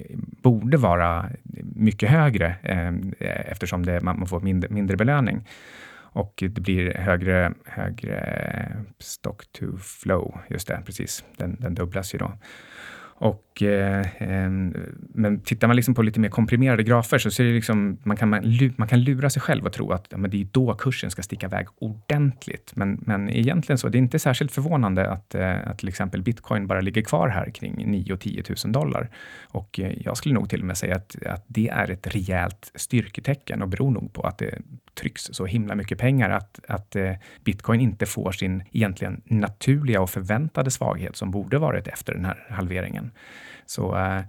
borde 0.42 0.77
vara 0.77 1.31
mycket 1.74 2.11
högre 2.11 2.57
eh, 2.62 2.92
eftersom 3.50 3.87
det, 3.87 4.00
man 4.00 4.27
får 4.27 4.40
mindre, 4.40 4.70
mindre 4.70 4.96
belöning 4.96 5.44
och 6.14 6.35
det 6.37 6.61
blir 6.61 6.94
högre, 6.94 7.53
högre 7.64 8.77
stock 8.98 9.53
to 9.53 9.77
flow. 9.77 10.38
Just 10.48 10.68
det, 10.68 10.83
precis. 10.87 11.24
Den, 11.37 11.57
den 11.61 11.74
dubblas 11.74 12.14
ju 12.14 12.18
då. 12.18 12.33
Och, 13.16 13.62
eh, 13.62 14.07
men 15.14 15.40
tittar 15.40 15.66
man 15.66 15.77
liksom 15.77 15.94
på 15.94 16.03
lite 16.03 16.20
mer 16.20 16.29
komprimerade 16.29 16.83
grafer 16.83 17.18
så 17.18 17.31
ser 17.31 17.44
det 17.44 17.53
liksom, 17.53 17.98
man, 18.03 18.16
kan, 18.16 18.29
man 18.77 18.88
kan 18.88 19.00
lura 19.00 19.31
sig 19.31 19.42
själv 19.42 19.66
och 19.66 19.72
tro 19.72 19.92
att 19.92 20.07
ja, 20.11 20.16
men 20.16 20.31
det 20.31 20.40
är 20.40 20.48
då 20.53 20.74
kursen 20.74 21.11
ska 21.11 21.22
sticka 21.22 21.46
iväg 21.46 21.66
ordentligt. 21.79 22.72
Men, 22.77 23.00
men 23.07 23.31
egentligen 23.31 23.79
så, 23.79 23.88
det 23.88 23.98
är 23.98 24.00
inte 24.00 24.18
särskilt 24.18 24.53
förvånande 24.53 25.11
att, 25.11 25.35
eh, 25.35 25.68
att 25.68 25.79
till 25.79 25.88
exempel 25.88 26.22
bitcoin 26.22 26.66
bara 26.66 26.81
ligger 26.81 27.03
kvar 27.03 27.29
här 27.29 27.50
kring 27.50 27.74
9-10 27.74 28.66
000 28.66 28.72
dollar. 28.72 29.11
Och 29.42 29.81
eh, 29.81 29.92
jag 30.05 30.16
skulle 30.16 30.35
nog 30.35 30.48
till 30.48 30.61
och 30.61 30.66
med 30.66 30.77
säga 30.77 30.96
att, 30.96 31.16
att 31.27 31.44
det 31.46 31.68
är 31.68 31.90
ett 31.90 32.14
rejält 32.14 32.72
styrketecken 32.74 33.62
och 33.62 33.68
beror 33.68 33.90
nog 33.90 34.12
på 34.12 34.22
att 34.22 34.38
det 34.38 34.59
trycks 34.94 35.22
så 35.22 35.46
himla 35.46 35.74
mycket 35.74 35.98
pengar 35.98 36.31
att, 36.31 36.61
att 36.68 36.96
eh, 36.96 37.12
bitcoin 37.44 37.81
inte 37.81 38.07
får 38.07 38.33
sin 38.33 38.62
egentligen 38.72 39.20
naturliga 39.24 40.00
och 40.00 40.11
förväntade 40.11 40.70
svaghet 40.70 41.16
som 41.16 41.31
borde 41.31 41.59
varit 41.59 41.88
efter 41.88 42.14
den 42.14 42.24
här 42.24 42.46
halveringen. 42.50 43.03
Så 43.66 43.96
eh, 43.96 44.20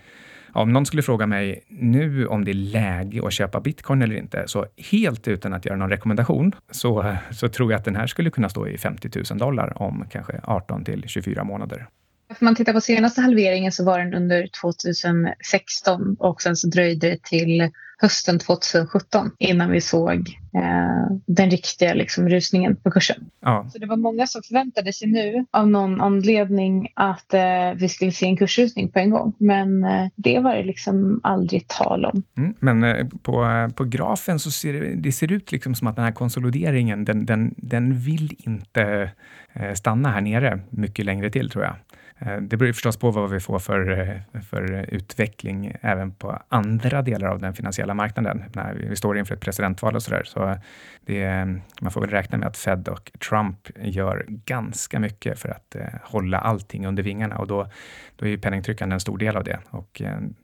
om 0.52 0.74
någon 0.74 0.86
skulle 0.86 1.02
fråga 1.02 1.28
mig 1.28 1.64
nu 1.70 2.28
om 2.28 2.46
det 2.46 2.52
är 2.52 2.54
läge 2.54 3.28
att 3.28 3.34
köpa 3.34 3.60
bitcoin 3.60 4.02
eller 4.02 4.16
inte, 4.16 4.44
så 4.48 4.66
helt 4.92 5.28
utan 5.28 5.54
att 5.54 5.66
göra 5.66 5.76
någon 5.76 5.90
rekommendation, 5.90 6.52
så, 6.72 7.04
eh, 7.04 7.16
så 7.32 7.48
tror 7.48 7.72
jag 7.72 7.80
att 7.80 7.86
den 7.86 7.96
här 7.96 8.08
skulle 8.08 8.30
kunna 8.30 8.50
stå 8.50 8.68
i 8.68 8.78
50 8.78 9.10
000 9.32 9.38
dollar 9.40 9.82
om 9.82 10.06
kanske 10.10 10.40
18 10.44 10.84
till 10.84 11.04
24 11.08 11.44
månader. 11.44 11.88
Om 12.28 12.36
man 12.40 12.56
tittar 12.56 12.74
på 12.74 12.82
senaste 12.82 13.22
halveringen 13.22 13.72
så 13.72 13.86
var 13.86 14.00
den 14.00 14.14
under 14.14 14.48
2016 14.62 16.16
och 16.20 16.42
sen 16.42 16.56
så 16.56 16.68
dröjde 16.68 17.10
det 17.10 17.24
till 17.24 17.72
hösten 17.98 18.40
2017 18.40 19.32
innan 19.40 19.72
vi 19.72 19.82
såg 19.82 20.40
eh, 20.56 21.18
den 21.26 21.50
riktiga 21.50 21.94
liksom, 21.94 22.30
rusningen 22.30 22.76
på 22.76 22.92
kursen. 22.92 23.26
Ja. 23.42 23.70
Så 23.74 23.78
det 23.78 23.86
var 23.86 23.98
många 23.98 24.28
som 24.28 24.42
förväntade 24.44 24.94
sig 24.94 25.08
nu 25.08 25.46
av 25.52 25.68
någon 25.68 26.02
anledning 26.02 26.88
att 26.94 27.34
eh, 27.34 27.74
vi 27.76 27.90
skulle 27.90 28.12
se 28.12 28.26
en 28.26 28.38
kursrusning 28.38 28.92
på 28.92 29.00
en 29.00 29.10
gång. 29.10 29.34
Men 29.38 29.84
eh, 29.84 30.08
det 30.16 30.40
var 30.40 30.56
det 30.56 30.64
liksom 30.64 31.20
aldrig 31.24 31.68
tal 31.68 32.06
om. 32.06 32.24
Mm, 32.38 32.54
men 32.60 32.84
eh, 32.84 33.08
på, 33.22 33.70
på 33.76 33.84
grafen 33.84 34.40
så 34.40 34.52
ser 34.52 34.74
det, 34.74 34.96
det 34.96 35.12
ser 35.12 35.32
ut 35.32 35.52
liksom 35.52 35.76
som 35.76 35.88
att 35.88 35.96
den 35.96 36.06
här 36.06 36.12
konsolideringen, 36.12 37.06
den, 37.06 37.26
den, 37.26 37.54
den 37.58 38.00
vill 38.00 38.36
inte 38.38 39.12
eh, 39.54 39.74
stanna 39.74 40.12
här 40.12 40.22
nere 40.22 40.60
mycket 40.70 41.06
längre 41.06 41.30
till 41.30 41.50
tror 41.50 41.64
jag. 41.64 41.76
Eh, 42.20 42.38
det 42.38 42.58
beror 42.58 42.74
förstås 42.74 42.98
på 42.98 43.12
vad 43.12 43.30
vi 43.30 43.40
får 43.40 43.60
för, 43.60 44.00
eh, 44.00 44.42
för 44.42 44.86
utveckling 44.90 45.76
även 45.82 46.12
på 46.12 46.40
andra 46.50 47.02
delar 47.02 47.28
av 47.28 47.40
den 47.40 47.54
finansiella 47.54 47.94
marknaden. 47.94 48.44
När 48.54 48.74
vi 48.74 48.96
står 48.96 49.18
inför 49.18 49.36
ett 49.36 49.42
presidentval 49.42 49.96
och 49.96 50.04
sådär. 50.04 50.24
Så 50.26 50.58
det, 51.06 51.24
eh, 51.24 51.46
man 51.82 51.92
får 51.92 52.02
väl 52.02 52.10
räkna 52.10 52.38
med 52.38 52.48
att 52.48 52.58
Fed 52.58 52.88
och 52.88 53.12
Trump 53.30 53.70
gör 53.76 54.26
ganska 54.28 55.00
mycket 55.00 55.40
för 55.40 55.50
att 55.50 55.76
hålla 56.04 56.40
allting 56.40 56.88
under 56.88 57.04
vingarna 57.04 57.38
och 57.38 57.48
då, 57.48 57.70
då 58.16 58.28
är 58.28 58.38
penningtryckande 58.38 58.94
en 58.94 59.00
stor 59.00 59.18
del 59.18 59.38
av 59.38 59.44
det. 59.44 59.60
Och 59.70 60.02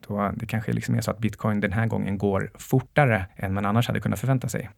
då, 0.08 0.32
det 0.34 0.46
kanske 0.46 0.72
liksom 0.72 0.94
är 0.94 1.00
så 1.00 1.10
att 1.10 1.18
bitcoin 1.18 1.60
den 1.60 1.72
här 1.72 1.86
gången 1.86 2.18
går 2.18 2.50
fortare 2.54 3.26
än 3.36 3.54
man 3.54 3.66
annars 3.66 3.86
hade 3.86 4.00
kunnat 4.00 4.20
förvänta 4.20 4.48
sig 4.48 4.70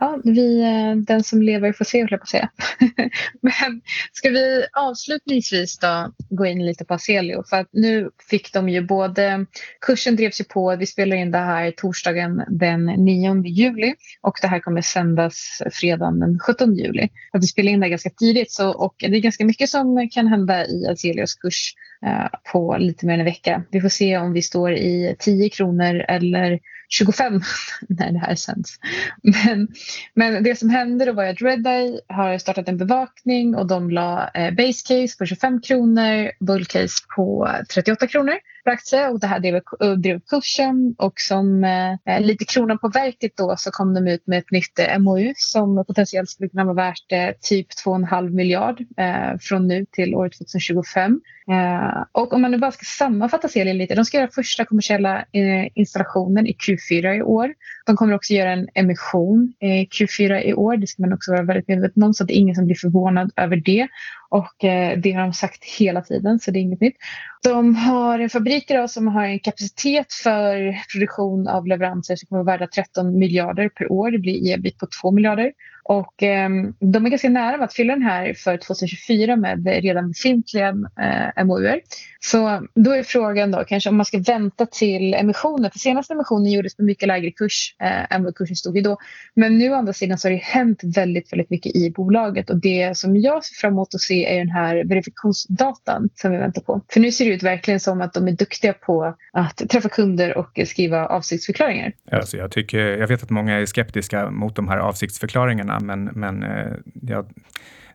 ja, 0.00 0.20
vi, 0.24 0.60
eh, 0.60 0.96
den 0.96 1.22
som 1.22 1.42
lever 1.42 1.72
får 1.72 1.84
se, 1.84 2.00
höll 2.00 2.08
jag 2.10 2.20
på 2.20 2.24
att 2.24 2.28
säga. 2.28 2.50
Men 3.40 3.80
ska 4.12 4.30
vi 4.30 4.66
avslutningsvis 4.72 5.78
då 5.78 6.12
gå 6.30 6.46
in 6.46 6.66
lite 6.66 6.84
på 6.84 6.94
Aselio? 6.94 7.42
För 7.50 7.56
att 7.56 7.68
nu 7.72 8.10
fick 8.30 8.52
de 8.52 8.68
ju 8.68 8.80
både, 8.80 9.46
kursen 9.80 10.16
drevs 10.16 10.40
ju 10.40 10.44
på, 10.44 10.76
vi 10.76 10.86
spelar 10.86 11.16
in 11.16 11.30
det 11.30 11.38
här 11.38 11.70
torsdagen 11.70 12.42
den 12.48 12.84
9 12.84 13.42
juli 13.44 13.94
och 14.20 14.38
det 14.42 14.48
här 14.48 14.60
kommer 14.60 14.80
sändas 14.80 15.62
fredagen 15.72 16.20
den 16.20 16.38
17 16.38 16.74
juli. 16.74 17.08
Att 17.32 17.42
vi 17.42 17.46
spelar 17.46 17.72
in 17.72 17.80
det 17.80 17.88
ganska 17.88 18.10
tidigt 18.10 18.52
så, 18.52 18.70
och 18.70 18.94
det 18.98 19.16
är 19.16 19.20
ganska 19.20 19.44
mycket 19.44 19.70
som 19.70 20.08
kan 20.12 20.26
hända 20.26 20.66
i 20.66 20.86
Aselios 20.86 21.34
kurs 21.34 21.74
eh, 22.06 22.38
på 22.52 22.76
lite 22.78 23.06
mer 23.06 23.14
än 23.14 23.20
en 23.20 23.26
vecka. 23.26 23.62
Vi 23.70 23.80
får 23.80 23.88
se 23.88 24.18
om 24.18 24.32
vi 24.32 24.42
står 24.42 24.72
i 24.72 25.16
10 25.18 25.48
kronor 25.48 26.04
eller 26.08 26.60
25 26.88 27.40
när 27.88 28.12
det 28.12 28.18
här 28.18 28.34
sänds. 28.34 28.78
Men, 29.22 29.68
men 30.14 30.42
det 30.42 30.56
som 30.58 30.70
hände 30.70 31.04
då 31.04 31.12
var 31.12 31.24
att 31.24 31.42
Redeye 31.42 32.00
har 32.08 32.38
startat 32.38 32.68
en 32.68 32.76
bevakning 32.76 33.54
och 33.54 33.66
de 33.66 33.90
la 33.90 34.30
eh, 34.34 34.54
base 34.54 34.82
case 34.88 35.18
på 35.18 35.26
25 35.26 35.60
kronor, 35.60 36.30
bull 36.40 36.64
case 36.64 37.04
på 37.16 37.48
38 37.74 38.06
kronor 38.06 38.34
per 38.66 38.72
aktie 38.72 39.08
och 39.08 39.20
det 39.20 39.26
här 39.26 39.40
drev, 39.40 39.62
drev 39.98 40.20
kursen 40.20 40.94
och 40.98 41.14
som 41.16 41.64
eh, 41.64 42.20
lite 42.20 42.44
kronan 42.44 42.78
på 42.78 42.88
verket 42.88 43.32
då 43.36 43.54
så 43.58 43.70
kom 43.70 43.94
de 43.94 44.08
ut 44.08 44.26
med 44.26 44.38
ett 44.38 44.50
nytt 44.50 44.78
eh, 44.78 44.98
MOU 44.98 45.32
som 45.36 45.84
potentiellt 45.86 46.30
skulle 46.30 46.48
kunna 46.48 46.64
vara 46.64 46.74
värt 46.74 47.12
eh, 47.12 47.30
typ 47.40 47.66
2,5 47.86 48.30
miljard 48.30 48.80
eh, 48.96 49.38
från 49.40 49.68
nu 49.68 49.86
till 49.92 50.14
år 50.14 50.28
2025. 50.28 51.20
Eh, 51.50 52.04
och 52.12 52.32
om 52.32 52.42
man 52.42 52.50
nu 52.50 52.58
bara 52.58 52.72
ska 52.72 52.84
sammanfatta 52.84 53.48
serien 53.48 53.78
lite, 53.78 53.94
de 53.94 54.04
ska 54.04 54.18
göra 54.18 54.30
första 54.34 54.64
kommersiella 54.64 55.18
eh, 55.18 55.68
installationen 55.74 56.46
i 56.46 56.56
Q4 56.66 57.14
i 57.14 57.22
år. 57.22 57.54
De 57.86 57.96
kommer 57.96 58.14
också 58.14 58.32
göra 58.32 58.52
en 58.52 58.68
emission 58.74 59.52
Q4 59.62 60.40
i 60.40 60.54
år, 60.54 60.76
det 60.76 60.86
ska 60.86 61.02
man 61.02 61.12
också 61.12 61.32
vara 61.32 61.42
väldigt 61.42 61.68
medveten 61.68 62.02
om 62.02 62.14
så 62.14 62.24
att 62.24 62.28
det 62.28 62.36
är 62.36 62.40
ingen 62.40 62.54
som 62.54 62.66
blir 62.66 62.76
förvånad 62.76 63.32
över 63.36 63.56
det. 63.56 63.88
Och 64.28 64.64
eh, 64.64 64.98
det 64.98 65.12
har 65.12 65.22
de 65.22 65.32
sagt 65.32 65.64
hela 65.64 66.00
tiden 66.00 66.38
så 66.38 66.50
det 66.50 66.58
är 66.58 66.60
inget 66.60 66.80
nytt. 66.80 66.96
De 67.42 67.74
har 67.74 68.18
en 68.18 68.30
fabrik 68.30 68.70
idag 68.70 68.90
som 68.90 69.08
har 69.08 69.24
en 69.24 69.38
kapacitet 69.38 70.12
för 70.12 70.76
produktion 70.92 71.48
av 71.48 71.66
leveranser 71.66 72.16
som 72.16 72.26
kommer 72.26 72.44
vara 72.44 72.58
värda 72.58 72.66
13 72.66 73.18
miljarder 73.18 73.68
per 73.68 73.92
år. 73.92 74.10
Det 74.10 74.18
blir 74.18 74.54
ebit 74.54 74.78
på 74.78 74.86
2 75.02 75.10
miljarder. 75.10 75.52
Och 75.88 76.22
eh, 76.22 76.50
de 76.80 77.06
är 77.06 77.10
ganska 77.10 77.28
nära 77.28 77.56
med 77.56 77.64
att 77.64 77.74
fylla 77.74 77.92
den 77.92 78.02
här 78.02 78.34
för 78.34 78.56
2024 78.56 79.36
med 79.36 79.66
redan 79.66 80.08
befintliga 80.08 80.68
eh, 81.00 81.44
MOUer. 81.44 81.80
Så 82.20 82.66
då 82.74 82.90
är 82.90 83.02
frågan 83.02 83.50
då 83.50 83.64
kanske 83.64 83.90
om 83.90 83.96
man 83.96 84.06
ska 84.06 84.18
vänta 84.18 84.66
till 84.66 85.14
emissionen. 85.14 85.70
För 85.70 85.78
senaste 85.78 86.14
emissionen 86.14 86.52
gjordes 86.52 86.76
på 86.76 86.82
mycket 86.82 87.08
lägre 87.08 87.30
kurs 87.30 87.76
eh, 87.82 88.14
än 88.14 88.24
vad 88.24 88.34
kursen 88.34 88.56
stod 88.56 88.78
i 88.78 88.80
då. 88.80 88.96
Men 89.34 89.58
nu 89.58 89.70
å 89.70 89.74
andra 89.74 89.92
sidan 89.92 90.18
så 90.18 90.28
har 90.28 90.32
det 90.32 90.42
hänt 90.42 90.80
väldigt, 90.84 91.32
väldigt 91.32 91.50
mycket 91.50 91.76
i 91.76 91.90
bolaget 91.90 92.50
och 92.50 92.56
det 92.56 92.96
som 92.96 93.16
jag 93.16 93.44
ser 93.44 93.54
fram 93.54 93.72
emot 93.72 93.94
att 93.94 94.00
se 94.00 94.26
är 94.34 94.38
den 94.38 94.50
här 94.50 94.84
verifikationsdatan 94.84 96.08
som 96.14 96.32
vi 96.32 96.38
väntar 96.38 96.62
på. 96.62 96.80
För 96.92 97.00
nu 97.00 97.12
ser 97.12 97.24
det 97.24 97.30
ut 97.30 97.42
verkligen 97.42 97.80
som 97.80 98.00
att 98.00 98.12
de 98.12 98.28
är 98.28 98.32
duktiga 98.32 98.72
på 98.72 99.16
att 99.32 99.62
träffa 99.70 99.88
kunder 99.88 100.38
och 100.38 100.60
skriva 100.66 101.06
avsiktsförklaringar. 101.06 101.92
Alltså 102.12 102.36
jag, 102.36 102.50
tycker, 102.50 102.78
jag 102.78 103.08
vet 103.08 103.22
att 103.22 103.30
många 103.30 103.54
är 103.54 103.66
skeptiska 103.66 104.30
mot 104.30 104.56
de 104.56 104.68
här 104.68 104.78
avsiktsförklaringarna 104.78 105.75
men, 105.80 106.04
men 106.04 106.42
eh, 106.42 106.72
ja, 107.02 107.24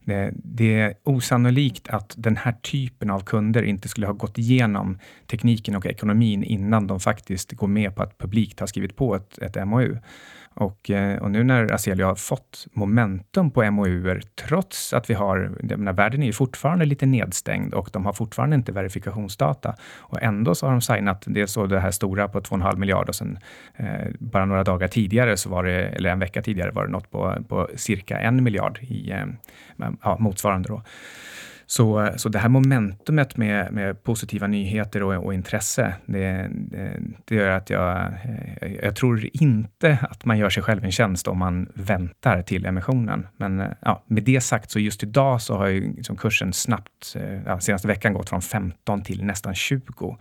det, 0.06 0.32
det, 0.36 0.80
är 0.80 0.94
osannolikt 1.04 1.89
att 1.89 2.13
den 2.17 2.38
här 2.38 2.52
typen 2.52 3.10
av 3.10 3.20
kunder 3.20 3.63
inte 3.63 3.88
skulle 3.88 4.08
ha 4.08 4.13
gått 4.13 4.38
igenom 4.38 5.00
tekniken 5.28 5.76
och 5.76 5.86
ekonomin 5.86 6.44
innan 6.44 6.88
de 6.88 7.00
faktiskt 7.00 7.52
går 7.52 7.67
med 7.67 7.96
på 7.96 8.04
att 8.04 8.17
publikt 8.17 8.60
har 8.60 8.67
skrivit 8.67 8.96
på 8.96 9.15
ett, 9.15 9.38
ett 9.38 9.67
MOU. 9.67 9.98
Och, 10.54 10.90
eh, 10.90 11.18
och 11.18 11.32
nu 11.32 11.44
när 11.44 11.74
Azelia 11.74 12.06
har 12.06 12.16
fått 12.16 12.68
momentum 12.74 13.52
på 13.52 13.72
MOUer, 13.72 14.22
trots 14.48 14.94
att 14.94 15.10
vi 15.10 15.14
har, 15.14 15.52
jag 15.70 15.80
menar, 15.80 15.94
världen 15.94 16.22
är 16.22 16.26
ju 16.26 16.34
fortfarande 16.34 16.86
lite 16.86 17.06
nedstängd 17.06 17.74
och 17.74 17.90
de 17.94 18.06
har 18.06 18.14
fortfarande 18.14 18.56
inte 18.56 18.72
verifikationsdata. 18.72 19.76
Och 19.98 20.22
ändå 20.22 20.56
så 20.56 20.66
har 20.66 20.72
de 20.72 20.82
signat, 20.82 21.24
det 21.28 21.48
så 21.48 21.66
det 21.66 21.80
här 21.80 21.92
stora 21.92 22.28
på 22.28 22.42
2,5 22.42 22.78
miljarder 22.78 23.10
och 23.10 23.16
sen 23.16 23.40
eh, 23.76 24.08
bara 24.20 24.46
några 24.46 24.64
dagar 24.64 24.88
tidigare, 24.88 25.38
så 25.38 25.50
var 25.50 25.64
det, 25.64 25.88
eller 25.88 26.10
en 26.10 26.20
vecka 26.20 26.42
tidigare, 26.42 26.72
var 26.72 26.86
det 26.86 26.92
något 26.92 27.12
på, 27.12 27.36
på 27.48 27.70
cirka 27.76 28.20
en 28.20 28.44
miljard 28.44 28.80
i 28.82 29.12
eh, 29.12 29.26
ja, 30.02 30.18
motsvarande. 30.20 30.70
Då. 30.70 30.82
Så, 31.72 32.10
så 32.16 32.30
det 32.30 32.40
här 32.40 32.50
momentumet 32.50 33.38
med, 33.38 33.74
med 33.74 34.04
positiva 34.04 34.48
nyheter 34.48 35.04
och, 35.04 35.26
och 35.26 35.34
intresse, 35.34 35.96
det, 36.06 36.50
det, 36.52 37.00
det, 37.26 37.36
gör 37.36 37.50
att 37.50 37.70
jag, 37.70 38.14
eh, 38.62 38.74
jag 38.84 38.96
tror 38.96 39.30
inte 39.34 39.98
att 40.10 40.26
man 40.26 40.38
gör 40.38 40.50
sig 40.50 40.64
själv 40.64 40.86
en 40.86 40.92
tjänst 40.92 41.28
om 41.28 41.38
man 41.38 41.70
väntar 41.74 42.42
till 42.42 42.66
emissionen. 42.66 43.28
Men 43.38 43.60
eh, 43.60 43.68
ja, 43.82 44.04
med 44.08 44.24
det 44.24 44.42
sagt, 44.42 44.72
så 44.72 44.80
just 44.80 45.04
idag 45.04 45.42
så 45.42 45.58
har 45.58 45.68
ju 45.68 45.94
liksom 45.96 46.18
kursen 46.18 46.54
snabbt, 46.54 47.16
eh, 47.16 47.42
ja, 47.46 47.60
senaste 47.60 47.88
veckan 47.88 48.14
gått 48.14 48.30
från 48.30 48.42
15 48.42 49.04
till 49.04 49.24
nästan 49.24 49.56
20. 49.56 50.18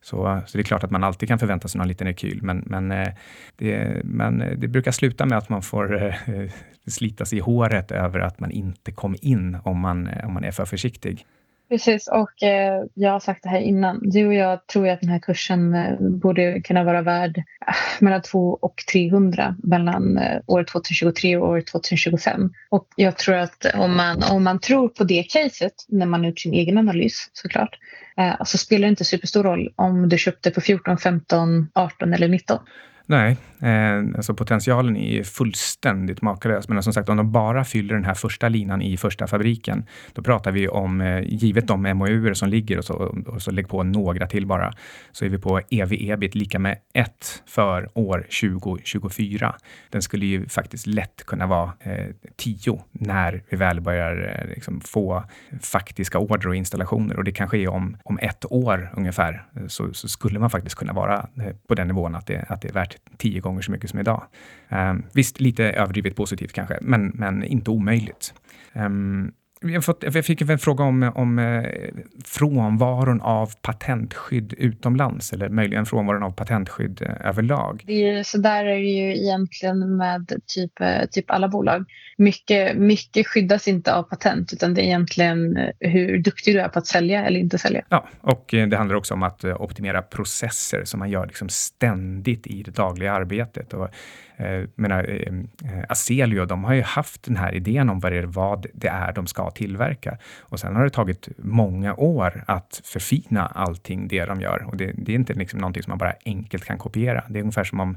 Så, 0.00 0.40
så 0.46 0.58
det 0.58 0.62
är 0.62 0.64
klart 0.64 0.84
att 0.84 0.90
man 0.90 1.04
alltid 1.04 1.28
kan 1.28 1.38
förvänta 1.38 1.68
sig 1.68 1.78
någon 1.78 1.88
liten 1.88 2.06
rekyl, 2.06 2.42
men, 2.42 2.62
men, 2.66 2.92
eh, 2.92 3.08
det, 3.56 4.00
men 4.04 4.42
eh, 4.42 4.58
det 4.58 4.68
brukar 4.68 4.92
sluta 4.92 5.26
med 5.26 5.38
att 5.38 5.48
man 5.48 5.62
får 5.62 6.02
eh, 6.02 6.14
slita 6.86 7.24
sig 7.24 7.38
i 7.38 7.40
håret 7.40 7.90
över 7.90 8.20
att 8.20 8.40
man 8.40 8.50
inte 8.50 8.92
kom 8.92 9.16
in 9.20 9.58
om 9.62 9.80
man, 9.80 10.08
om 10.24 10.32
man 10.34 10.44
är 10.44 10.50
för 10.50 10.64
försiktig. 10.64 11.26
Precis, 11.68 12.08
och 12.08 12.42
eh, 12.42 12.84
jag 12.94 13.10
har 13.10 13.20
sagt 13.20 13.42
det 13.42 13.48
här 13.48 13.60
innan. 13.60 14.10
Du 14.10 14.26
och 14.26 14.34
jag 14.34 14.66
tror 14.66 14.88
att 14.88 15.00
den 15.00 15.10
här 15.10 15.18
kursen 15.18 15.74
eh, 15.74 16.00
borde 16.00 16.60
kunna 16.60 16.84
vara 16.84 17.02
värd 17.02 17.38
eh, 17.38 17.74
mellan 18.00 18.22
200 18.22 18.58
och 18.60 18.84
300 18.92 19.56
mellan 19.62 20.18
eh, 20.18 20.40
år 20.46 20.64
2023 20.64 21.36
och 21.36 21.48
år 21.48 21.60
2025. 21.60 22.50
Och 22.68 22.88
jag 22.96 23.16
tror 23.16 23.34
att 23.34 23.66
om 23.74 23.96
man, 23.96 24.22
om 24.22 24.44
man 24.44 24.60
tror 24.60 24.88
på 24.88 25.04
det 25.04 25.22
caset 25.22 25.74
när 25.88 26.06
man 26.06 26.24
gjort 26.24 26.40
sin 26.40 26.54
egen 26.54 26.78
analys 26.78 27.30
såklart 27.32 27.78
eh, 28.16 28.44
så 28.44 28.58
spelar 28.58 28.82
det 28.82 28.90
inte 28.90 29.04
superstor 29.04 29.42
roll 29.42 29.72
om 29.76 30.08
du 30.08 30.18
köpte 30.18 30.50
på 30.50 30.60
14, 30.60 30.98
15, 30.98 31.68
18 31.74 32.14
eller 32.14 32.28
19. 32.28 32.58
Nej, 33.06 33.36
eh, 33.60 34.16
alltså 34.16 34.34
potentialen 34.34 34.96
är 34.96 35.22
fullständigt 35.22 36.22
makalös. 36.22 36.68
Men 36.68 36.82
som 36.82 36.92
sagt, 36.92 37.08
om 37.08 37.16
de 37.16 37.32
bara 37.32 37.64
fyller 37.64 37.94
den 37.94 38.04
här 38.04 38.14
första 38.14 38.48
linan 38.48 38.82
i 38.82 38.96
första 38.96 39.26
fabriken, 39.26 39.86
då 40.12 40.22
pratar 40.22 40.52
vi 40.52 40.68
om, 40.68 41.00
eh, 41.00 41.20
givet 41.20 41.66
de 41.68 41.82
MOUer 41.82 42.34
som 42.34 42.48
ligger 42.48 42.78
och 42.78 42.84
så, 42.84 42.94
och 43.26 43.42
så 43.42 43.50
lägg 43.50 43.68
på 43.68 43.82
några 43.82 44.26
till 44.26 44.46
bara, 44.46 44.72
så 45.12 45.24
är 45.24 45.28
vi 45.28 45.38
på 45.38 45.60
ev-ebit 45.70 46.34
lika 46.34 46.58
med 46.58 46.78
1 46.94 47.42
för 47.46 47.88
år 47.94 48.26
2024. 48.40 49.54
Den 49.90 50.02
skulle 50.02 50.26
ju 50.26 50.48
faktiskt 50.48 50.86
lätt 50.86 51.26
kunna 51.26 51.46
vara 51.46 51.72
10 52.36 52.72
eh, 52.72 52.80
när 52.92 53.42
vi 53.48 53.56
väl 53.56 53.80
börjar 53.80 54.40
eh, 54.42 54.48
liksom 54.54 54.80
få 54.80 55.24
faktiska 55.60 56.18
order 56.18 56.48
och 56.48 56.56
installationer. 56.56 57.16
Och 57.16 57.24
det 57.24 57.32
kanske 57.32 57.58
är 57.58 57.68
om, 57.68 57.96
om 58.04 58.18
ett 58.22 58.44
år 58.52 58.90
ungefär, 58.96 59.46
eh, 59.56 59.66
så, 59.66 59.92
så 59.92 60.08
skulle 60.08 60.38
man 60.38 60.50
faktiskt 60.50 60.76
kunna 60.76 60.92
vara 60.92 61.28
eh, 61.36 61.56
på 61.68 61.74
den 61.74 61.88
nivån 61.88 62.14
att 62.14 62.26
det, 62.26 62.44
att 62.48 62.62
det 62.62 62.68
är 62.68 62.72
värt 62.72 62.96
tio 63.16 63.40
gånger 63.48 63.62
så 63.62 63.72
mycket 63.72 63.90
som 63.90 64.00
idag. 64.00 64.22
Um, 64.68 65.04
visst, 65.12 65.40
lite 65.40 65.64
överdrivet 65.64 66.16
positivt 66.16 66.52
kanske, 66.52 66.78
men, 66.80 67.12
men 67.14 67.44
inte 67.44 67.70
omöjligt. 67.70 68.34
Um, 68.72 69.32
jag, 69.60 69.84
fått, 69.84 70.02
jag 70.02 70.24
fick 70.24 70.40
en 70.40 70.58
fråga 70.58 70.84
om, 70.84 71.12
om 71.14 71.38
eh, 71.38 71.64
frånvaron 72.24 73.20
av 73.20 73.50
patentskydd 73.62 74.54
utomlands 74.58 75.32
eller 75.32 75.48
möjligen 75.48 75.86
frånvaron 75.86 76.22
av 76.22 76.30
patentskydd 76.30 77.02
eh, 77.02 77.28
överlag. 77.28 77.82
Det 77.86 78.08
är, 78.08 78.22
så 78.22 78.38
där 78.38 78.64
är 78.64 78.76
det 78.76 78.90
ju 78.90 79.16
egentligen 79.16 79.96
med 79.96 80.32
typ, 80.46 80.80
eh, 80.80 81.04
typ 81.10 81.30
alla 81.30 81.48
bolag. 81.48 81.84
Mycket, 82.18 82.76
mycket 82.76 83.26
skyddas 83.26 83.68
inte 83.68 83.94
av 83.94 84.02
patent 84.02 84.52
utan 84.52 84.74
det 84.74 84.82
är 84.82 84.84
egentligen 84.84 85.58
hur 85.80 86.18
duktig 86.18 86.54
du 86.54 86.60
är 86.60 86.68
på 86.68 86.78
att 86.78 86.86
sälja 86.86 87.24
eller 87.24 87.40
inte 87.40 87.58
sälja. 87.58 87.82
Ja, 87.88 88.08
och 88.20 88.44
det 88.48 88.76
handlar 88.76 88.96
också 88.96 89.14
om 89.14 89.22
att 89.22 89.44
optimera 89.44 90.02
processer 90.02 90.84
som 90.84 90.98
man 90.98 91.10
gör 91.10 91.26
liksom 91.26 91.48
ständigt 91.48 92.46
i 92.46 92.62
det 92.62 92.70
dagliga 92.70 93.12
arbetet. 93.12 93.74
Och 93.74 93.88
eh, 94.38 94.68
menar, 94.74 95.04
eh, 95.08 95.34
eh, 95.72 95.84
Aselio, 95.88 96.44
de 96.44 96.64
har 96.64 96.74
ju 96.74 96.82
haft 96.82 97.22
den 97.22 97.36
här 97.36 97.54
idén 97.54 97.90
om 97.90 98.00
vad 98.00 98.12
det, 98.12 98.18
är, 98.18 98.22
vad 98.22 98.66
det 98.74 98.88
är 98.88 99.12
de 99.12 99.26
ska 99.26 99.50
tillverka. 99.50 100.18
Och 100.40 100.60
sen 100.60 100.76
har 100.76 100.84
det 100.84 100.90
tagit 100.90 101.28
många 101.38 101.94
år 101.94 102.44
att 102.46 102.80
förfina 102.84 103.46
allting 103.46 104.08
det 104.08 104.24
de 104.24 104.40
gör. 104.40 104.64
Och 104.66 104.76
det, 104.76 104.92
det 104.96 105.12
är 105.12 105.16
inte 105.16 105.34
liksom 105.34 105.60
någonting 105.60 105.82
som 105.82 105.90
man 105.90 105.98
bara 105.98 106.14
enkelt 106.24 106.64
kan 106.64 106.78
kopiera. 106.78 107.24
Det 107.28 107.38
är 107.38 107.42
ungefär 107.42 107.64
som 107.64 107.80
om 107.80 107.96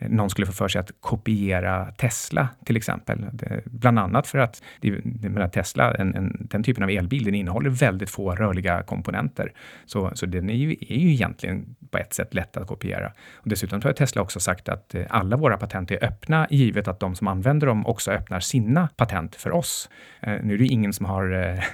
någon 0.00 0.30
skulle 0.30 0.46
få 0.46 0.52
för 0.52 0.68
sig 0.68 0.80
att 0.80 0.92
kopiera 1.00 1.92
Tesla 1.92 2.48
till 2.64 2.76
exempel. 2.76 3.24
Det, 3.32 3.62
bland 3.64 3.98
annat 3.98 4.26
för 4.26 4.38
att 4.38 4.62
det, 4.80 5.04
menar, 5.04 5.48
Tesla, 5.48 5.94
en, 5.94 6.14
en, 6.14 6.46
den 6.50 6.62
typen 6.62 6.82
av 6.82 6.90
elbil, 6.90 7.24
den 7.24 7.34
innehåller 7.34 7.70
väldigt 7.70 8.10
få 8.10 8.34
rörliga 8.34 8.82
komponenter. 8.82 9.52
Så, 9.86 10.10
så 10.14 10.26
den 10.26 10.50
är 10.50 10.54
ju, 10.54 10.70
är 10.70 10.98
ju 10.98 11.12
egentligen 11.12 11.76
på 11.90 11.98
ett 11.98 12.14
sätt 12.14 12.34
lätt 12.34 12.56
att 12.56 12.66
kopiera. 12.66 13.12
Och 13.34 13.48
dessutom 13.48 13.82
har 13.82 13.92
Tesla 13.92 14.22
också 14.22 14.40
sagt 14.40 14.68
att 14.68 14.94
eh, 14.94 15.02
alla 15.08 15.36
våra 15.36 15.56
patent 15.56 15.90
är 15.90 16.04
öppna, 16.04 16.46
givet 16.50 16.88
att 16.88 17.00
de 17.00 17.14
som 17.14 17.28
använder 17.28 17.66
dem 17.66 17.86
också 17.86 18.10
öppnar 18.10 18.40
sina 18.40 18.88
patent 18.96 19.36
för 19.36 19.50
oss. 19.52 19.90
Eh, 20.20 20.36
nu 20.42 20.54
är 20.54 20.58
det 20.58 20.66
ingen 20.66 20.92
som 20.92 21.06
har, 21.06 21.32
eh, 21.32 21.64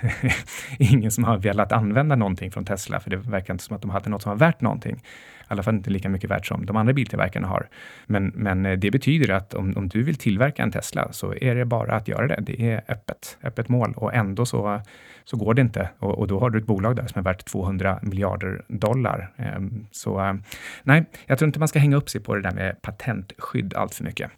ingen 0.93 1.11
som 1.11 1.25
har 1.25 1.39
velat 1.39 1.73
använda 1.73 2.17
någonting 2.17 2.51
från 2.51 2.65
Tesla, 2.65 3.01
för 3.01 3.11
det 3.11 3.17
verkar 3.17 3.55
inte 3.55 3.65
som 3.65 3.77
att 3.77 3.83
de 3.83 3.91
hade 3.91 4.11
något 4.11 4.23
som 4.23 4.31
var 4.31 4.37
värt 4.37 4.61
någonting 4.61 5.01
alla 5.49 5.63
fall 5.63 5.75
inte 5.75 5.91
lika 5.91 6.09
mycket 6.09 6.31
värt 6.31 6.47
som 6.47 6.67
de 6.67 6.77
andra 6.77 6.93
biltillverkarna 6.93 7.49
har. 7.49 7.69
Men, 8.07 8.33
men 8.35 8.67
eh, 8.67 8.79
det 8.79 8.91
betyder 8.91 9.31
att 9.31 9.55
om, 9.55 9.73
om 9.77 9.89
du 9.89 10.03
vill 10.03 10.17
tillverka 10.17 10.63
en 10.63 10.71
Tesla 10.71 11.13
så 11.13 11.35
är 11.35 11.55
det 11.55 11.65
bara 11.65 11.95
att 11.95 12.09
göra 12.09 12.27
det. 12.27 12.39
Det 12.41 12.71
är 12.71 12.85
öppet, 12.89 13.39
öppet 13.43 13.69
mål 13.69 13.93
och 13.97 14.15
ändå 14.15 14.47
så, 14.47 14.81
så 15.25 15.37
går 15.37 15.55
det 15.55 15.61
inte. 15.63 15.89
Och, 15.99 16.19
och 16.19 16.27
då 16.27 16.41
har 16.41 16.51
du 16.51 16.59
ett 16.59 16.67
bolag 16.67 16.97
där 16.97 17.07
som 17.07 17.19
är 17.19 17.25
värt 17.25 17.45
200 17.45 17.99
miljarder 18.03 18.65
dollar. 18.69 19.33
Ehm, 19.37 19.87
så 19.91 20.21
eh, 20.21 20.35
nej, 20.83 21.05
jag 21.27 21.39
tror 21.39 21.47
inte 21.47 21.59
man 21.59 21.69
ska 21.69 21.79
hänga 21.79 21.97
upp 21.97 22.11
sig 22.11 22.21
på 22.21 22.35
det 22.35 22.43
där 22.43 22.55
med 22.55 22.83
patentskydd 22.83 23.75
allt 23.75 23.95
för 23.95 24.05
mycket. 24.05 24.31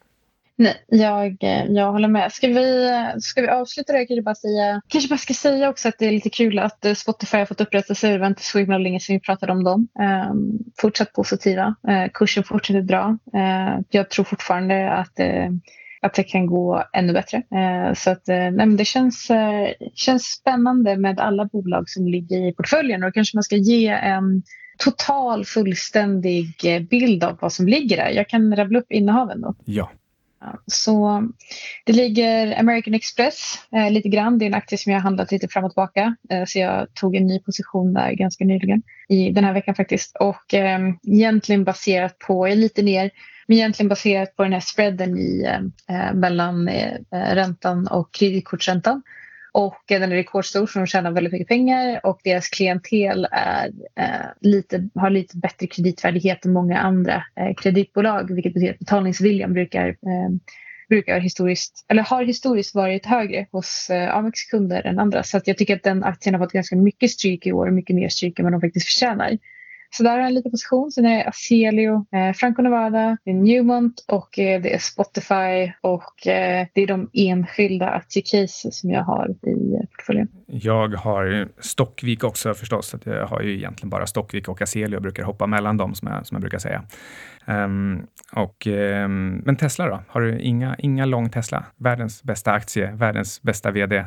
Nej, 0.59 0.85
jag, 0.87 1.45
eh, 1.45 1.65
jag 1.65 1.93
håller 1.93 2.09
med. 2.09 2.33
Ska 2.33 2.49
vi, 2.49 2.91
ska 3.21 3.41
vi 3.41 3.49
avsluta 3.49 3.93
det? 3.93 4.07
Kanske 4.07 4.23
bara, 4.23 4.35
säga, 4.35 4.81
kanske 4.89 5.09
bara 5.09 5.19
ska 5.19 5.35
säga 5.35 5.69
också 5.69 5.89
att 5.89 5.99
det 5.99 6.07
är 6.07 6.11
lite 6.11 6.31
kul 6.31 6.59
att 6.59 6.85
eh, 6.85 6.95
Spotify 6.95 7.37
har 7.39 7.47
fått 7.47 7.61
upprättelse. 7.61 8.09
Det 8.09 8.19
var 8.19 8.27
inte 8.27 8.43
så 8.43 8.59
himla 8.59 8.79
länge 8.79 9.01
sedan 9.01 9.17
vi 9.17 9.21
pratade 9.21 9.53
om 9.53 9.65
dem. 9.65 9.89
Um, 10.31 10.59
fortsatt 10.81 11.13
positiva. 11.13 11.75
Uh, 11.89 12.07
kursen 12.15 12.45
fortsätter 12.45 12.83
bra. 12.83 13.19
Uh, 13.35 13.81
jag 13.91 14.11
tror 14.11 14.25
fortfarande 14.25 14.93
att, 14.93 15.21
uh, 15.21 15.51
att 16.03 16.15
det 16.15 16.23
kan 16.23 16.47
gå 16.47 16.85
ännu 16.93 17.13
bättre. 17.13 17.37
Uh, 17.39 17.95
så 17.95 18.11
att, 18.11 18.29
uh, 18.29 18.51
nej, 18.51 18.77
det 18.77 18.85
känns, 18.85 19.31
uh, 19.31 19.89
känns 19.95 20.23
spännande 20.23 20.97
med 20.97 21.21
alla 21.21 21.45
bolag 21.45 21.89
som 21.89 22.07
ligger 22.09 22.49
i 22.49 22.53
portföljen 22.53 23.05
och 23.05 23.15
kanske 23.15 23.37
man 23.37 23.43
ska 23.43 23.57
ge 23.57 23.89
en 23.89 24.43
total 24.79 25.45
fullständig 25.45 26.47
bild 26.91 27.25
av 27.25 27.39
vad 27.41 27.53
som 27.53 27.69
ligger 27.69 27.97
där. 27.97 28.11
Jag 28.11 28.29
kan 28.29 28.57
rabbla 28.57 28.79
upp 28.79 28.93
innehaven 28.93 29.41
då. 29.41 29.55
Ja. 29.65 29.91
Så 30.67 31.29
det 31.85 31.93
ligger 31.93 32.61
American 32.61 32.95
Express 32.95 33.55
eh, 33.73 33.91
lite 33.91 34.09
grann. 34.09 34.39
Det 34.39 34.45
är 34.45 34.47
en 34.47 34.55
aktie 34.55 34.79
som 34.79 34.93
jag 34.93 34.99
har 34.99 35.03
handlat 35.03 35.33
lite 35.33 35.49
fram 35.49 35.65
och 35.65 35.71
tillbaka. 35.71 36.17
Eh, 36.31 36.45
så 36.47 36.59
jag 36.59 36.95
tog 36.95 37.17
en 37.17 37.27
ny 37.27 37.41
position 37.41 37.93
där 37.93 38.13
ganska 38.13 38.45
nyligen. 38.45 38.83
I 39.09 39.31
den 39.31 39.45
här 39.45 39.53
veckan 39.53 39.75
faktiskt. 39.75 40.17
Och 40.17 40.55
eh, 40.55 40.81
egentligen 41.03 41.65
baserat 41.65 42.19
på, 42.19 42.49
jag 42.49 42.53
är 42.53 42.57
lite 42.57 42.83
ner, 42.83 43.11
men 43.47 43.57
egentligen 43.57 43.89
baserat 43.89 44.37
på 44.37 44.43
den 44.43 44.53
här 44.53 44.61
spreaden 44.61 45.19
i, 45.19 45.45
eh, 45.45 45.97
eh 45.97 46.15
mellan 46.15 46.69
eh, 46.69 46.95
eh, 47.13 47.35
räntan 47.35 47.87
och 47.87 48.13
kreditkortsräntan. 48.13 49.03
Och 49.57 49.83
den 49.89 50.03
är 50.03 50.09
rekordstor 50.09 50.67
så 50.67 50.79
de 50.79 50.87
tjänar 50.87 51.11
väldigt 51.11 51.33
mycket 51.33 51.49
pengar 51.49 52.01
och 52.07 52.21
deras 52.25 52.49
klientel 52.49 53.29
är, 53.31 53.67
eh, 54.01 54.27
lite, 54.41 54.89
har 54.95 55.11
lite 55.11 55.37
bättre 55.37 55.67
kreditvärdighet 55.67 56.45
än 56.45 56.53
många 56.53 56.79
andra 56.79 57.15
eh, 57.15 57.55
kreditbolag 57.57 58.35
vilket 58.35 58.55
betyder 58.55 58.73
att 58.73 58.79
betalningsviljan 58.79 59.53
brukar, 59.53 59.89
eh, 59.89 60.31
brukar 60.89 61.21
historiskt, 61.21 61.87
eller 61.89 62.03
har 62.03 62.25
historiskt 62.25 62.75
varit 62.75 63.07
högre 63.07 63.47
hos 63.53 63.91
eh, 63.91 64.17
Amex 64.17 64.43
kunder 64.43 64.87
än 64.87 64.99
andra. 64.99 65.23
Så 65.23 65.37
att 65.37 65.47
jag 65.47 65.59
tycker 65.59 65.77
att 65.77 65.83
den 65.83 66.05
aktien 66.05 66.35
har 66.35 66.45
fått 66.45 66.53
ganska 66.53 66.77
mycket 66.77 67.11
stryk 67.11 67.47
i 67.47 67.53
år, 67.53 67.71
mycket 67.71 67.97
mer 67.97 68.09
stryk 68.09 68.39
än 68.39 68.45
vad 68.45 68.53
de 68.53 68.61
faktiskt 68.61 68.87
förtjänar. 68.87 69.39
Så 69.91 70.03
där 70.03 70.11
har 70.11 70.19
jag 70.19 70.27
en 70.27 70.35
liten 70.35 70.51
position. 70.51 70.91
Sen 70.91 71.07
är 71.07 71.17
det 71.17 71.25
Aselio, 71.25 72.07
eh, 72.13 72.33
Franco 72.33 72.63
Nevada, 72.63 73.17
det 73.25 73.31
är 73.31 73.35
Newmont 73.35 74.05
och 74.09 74.39
eh, 74.39 74.63
det 74.63 74.75
är 74.75 74.79
Spotify 74.79 75.73
och 75.81 76.27
eh, 76.27 76.67
det 76.75 76.83
är 76.83 76.87
de 76.87 77.11
enskilda 77.13 77.89
aktiecase 77.89 78.73
som 78.73 78.91
jag 78.91 79.03
har 79.03 79.31
i 79.31 79.87
portföljen. 79.97 80.29
Jag 80.47 80.89
har 80.89 81.49
Stockvik 81.61 82.25
också 82.25 82.55
förstås. 82.55 82.95
Att 82.95 83.07
jag 83.07 83.27
har 83.27 83.41
ju 83.43 83.57
egentligen 83.57 83.91
bara 83.91 84.07
Stockvik 84.07 84.49
och 84.49 84.63
Aselio. 84.63 84.93
Jag 84.93 85.03
brukar 85.03 85.23
hoppa 85.23 85.47
mellan 85.47 85.77
dem 85.77 85.95
som 85.95 86.09
jag, 86.09 86.27
som 86.27 86.35
jag 86.35 86.41
brukar 86.41 86.59
säga. 86.59 86.83
Um, 87.47 88.07
och, 88.33 88.67
um, 88.67 89.37
men 89.37 89.57
Tesla 89.57 89.89
då? 89.89 90.03
Har 90.09 90.21
du 90.21 90.39
inga, 90.41 90.77
inga 90.79 91.05
lång 91.05 91.31
Tesla? 91.31 91.65
Världens 91.77 92.23
bästa 92.23 92.53
aktie, 92.53 92.93
världens 92.93 93.43
bästa 93.43 93.71
VD? 93.71 93.97
Eh, 93.97 94.07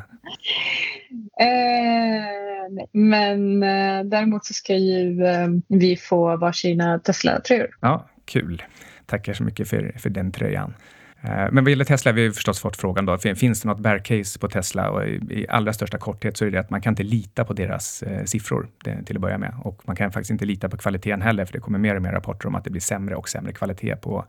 men 2.92 3.62
eh, 3.62 4.04
däremot 4.04 4.44
så 4.44 4.54
ska 4.54 4.76
ju 4.76 5.24
eh, 5.24 5.48
vi 5.68 5.96
få 5.96 6.36
varsina 6.36 6.98
Tesla-tröjor. 6.98 7.68
Ja, 7.80 8.08
kul. 8.24 8.62
Tackar 9.06 9.32
så 9.32 9.42
mycket 9.44 9.68
för, 9.68 9.92
för 9.98 10.10
den 10.10 10.32
tröjan. 10.32 10.74
Eh, 11.22 11.52
men 11.52 11.64
vad 11.64 11.70
gäller 11.70 11.84
Tesla, 11.84 12.12
vi 12.12 12.26
har 12.26 12.32
förstås 12.32 12.60
fått 12.60 12.76
frågan 12.76 13.06
då, 13.06 13.18
finns 13.18 13.60
det 13.60 13.68
något 13.68 13.80
bear 13.80 13.98
case 13.98 14.38
på 14.38 14.48
Tesla? 14.48 14.90
Och 14.90 15.04
i, 15.04 15.20
i 15.30 15.46
allra 15.48 15.72
största 15.72 15.98
korthet 15.98 16.36
så 16.36 16.44
är 16.44 16.50
det 16.50 16.60
att 16.60 16.70
man 16.70 16.80
kan 16.80 16.92
inte 16.92 17.02
lita 17.02 17.44
på 17.44 17.52
deras 17.52 18.02
eh, 18.02 18.24
siffror 18.24 18.68
det, 18.84 19.02
till 19.04 19.16
att 19.16 19.22
börja 19.22 19.38
med. 19.38 19.54
Och 19.62 19.82
man 19.84 19.96
kan 19.96 20.12
faktiskt 20.12 20.30
inte 20.30 20.44
lita 20.44 20.68
på 20.68 20.76
kvaliteten 20.76 21.22
heller, 21.22 21.44
för 21.44 21.52
det 21.52 21.60
kommer 21.60 21.78
mer 21.78 21.96
och 21.96 22.02
mer 22.02 22.12
rapporter 22.12 22.48
om 22.48 22.54
att 22.54 22.64
det 22.64 22.70
blir 22.70 22.80
sämre 22.80 23.14
och 23.14 23.28
sämre 23.28 23.52
kvalitet 23.52 23.96
på, 23.96 24.24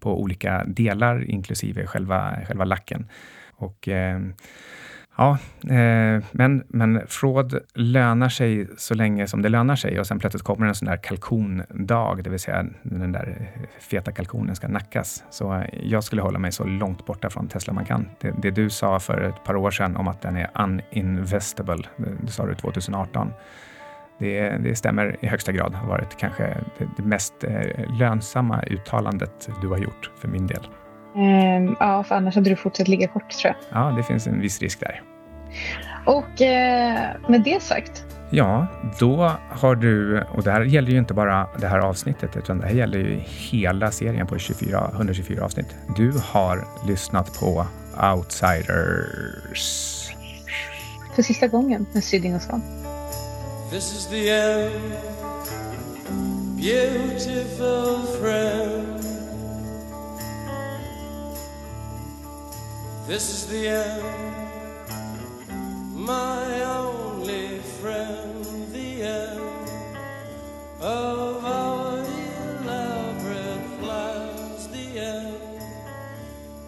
på 0.00 0.20
olika 0.20 0.64
delar, 0.64 1.30
inklusive 1.30 1.86
själva, 1.86 2.38
själva 2.48 2.64
lacken. 2.64 3.08
Och, 3.56 3.88
eh, 3.88 4.20
Ja, 5.16 5.38
eh, 5.68 6.24
men, 6.32 6.64
men 6.68 7.06
fraud 7.06 7.58
lönar 7.74 8.28
sig 8.28 8.68
så 8.76 8.94
länge 8.94 9.26
som 9.26 9.42
det 9.42 9.48
lönar 9.48 9.76
sig 9.76 10.00
och 10.00 10.06
sen 10.06 10.18
plötsligt 10.18 10.42
kommer 10.42 10.66
en 10.66 10.74
sån 10.74 10.88
där 10.88 10.96
kalkondag, 10.96 12.22
det 12.24 12.30
vill 12.30 12.40
säga 12.40 12.66
den 12.82 13.12
där 13.12 13.50
feta 13.80 14.12
kalkonen 14.12 14.56
ska 14.56 14.68
nackas. 14.68 15.24
Så 15.30 15.54
eh, 15.54 15.64
jag 15.82 16.04
skulle 16.04 16.22
hålla 16.22 16.38
mig 16.38 16.52
så 16.52 16.64
långt 16.64 17.06
borta 17.06 17.30
från 17.30 17.48
Tesla 17.48 17.72
man 17.72 17.84
kan. 17.84 18.08
Det, 18.20 18.34
det 18.42 18.50
du 18.50 18.70
sa 18.70 19.00
för 19.00 19.20
ett 19.20 19.44
par 19.44 19.56
år 19.56 19.70
sedan 19.70 19.96
om 19.96 20.08
att 20.08 20.22
den 20.22 20.36
är 20.36 20.50
uninvestable, 20.54 21.88
det, 21.96 22.10
det 22.22 22.32
sa 22.32 22.46
du 22.46 22.54
2018. 22.54 23.32
Det, 24.18 24.48
det, 24.48 24.76
stämmer 24.76 25.16
i 25.20 25.26
högsta 25.26 25.52
grad. 25.52 25.74
har 25.74 25.88
varit 25.88 26.16
kanske 26.18 26.56
det, 26.78 26.88
det 26.96 27.02
mest 27.02 27.44
eh, 27.44 27.98
lönsamma 27.98 28.62
uttalandet 28.62 29.48
du 29.60 29.68
har 29.68 29.78
gjort 29.78 30.10
för 30.20 30.28
min 30.28 30.46
del. 30.46 30.66
Um, 31.14 31.76
ja, 31.80 32.04
för 32.04 32.14
annars 32.14 32.34
hade 32.34 32.50
du 32.50 32.56
fortsatt 32.56 32.88
ligga 32.88 33.08
kort 33.08 33.30
tror 33.30 33.54
jag. 33.54 33.82
Ja, 33.82 33.90
det 33.96 34.02
finns 34.02 34.26
en 34.26 34.40
viss 34.40 34.60
risk 34.60 34.80
där. 34.80 35.02
Och 36.06 36.42
eh, 36.42 37.10
med 37.28 37.42
det 37.42 37.62
sagt. 37.62 38.04
Ja, 38.30 38.66
då 38.98 39.32
har 39.50 39.74
du, 39.74 40.22
och 40.22 40.42
det 40.42 40.50
här 40.50 40.60
gäller 40.60 40.90
ju 40.90 40.98
inte 40.98 41.14
bara 41.14 41.48
det 41.60 41.66
här 41.66 41.78
avsnittet, 41.78 42.36
utan 42.36 42.58
det 42.58 42.66
här 42.66 42.74
gäller 42.74 42.98
ju 42.98 43.20
hela 43.26 43.90
serien 43.90 44.26
på 44.26 44.38
24, 44.38 44.90
124 44.94 45.44
avsnitt. 45.44 45.76
Du 45.96 46.12
har 46.24 46.64
lyssnat 46.86 47.40
på 47.40 47.66
Outsiders. 48.14 50.08
För 51.14 51.22
sista 51.22 51.46
gången 51.46 51.86
med 51.92 52.04
Syding 52.04 52.34
och 52.34 52.42
Svan. 52.42 52.62
This 53.70 53.96
is 53.96 54.06
the 54.06 54.30
end, 54.30 54.72
beautiful 56.56 58.06
friend. 58.20 59.01
This 63.08 63.30
is 63.30 63.46
the 63.46 63.68
end, 63.68 64.04
my 65.94 66.62
only 66.64 67.58
friend, 67.80 68.44
the 68.72 69.02
end 69.02 69.40
of 70.80 71.44
our 71.44 71.98
elaborate 71.98 73.80
plans, 73.80 74.68
the 74.68 75.00
end 75.00 75.62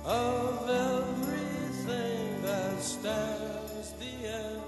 of 0.04 0.68
everything 0.68 2.42
that 2.42 2.82
stands, 2.82 3.94
the 4.00 4.26
end, 4.26 4.60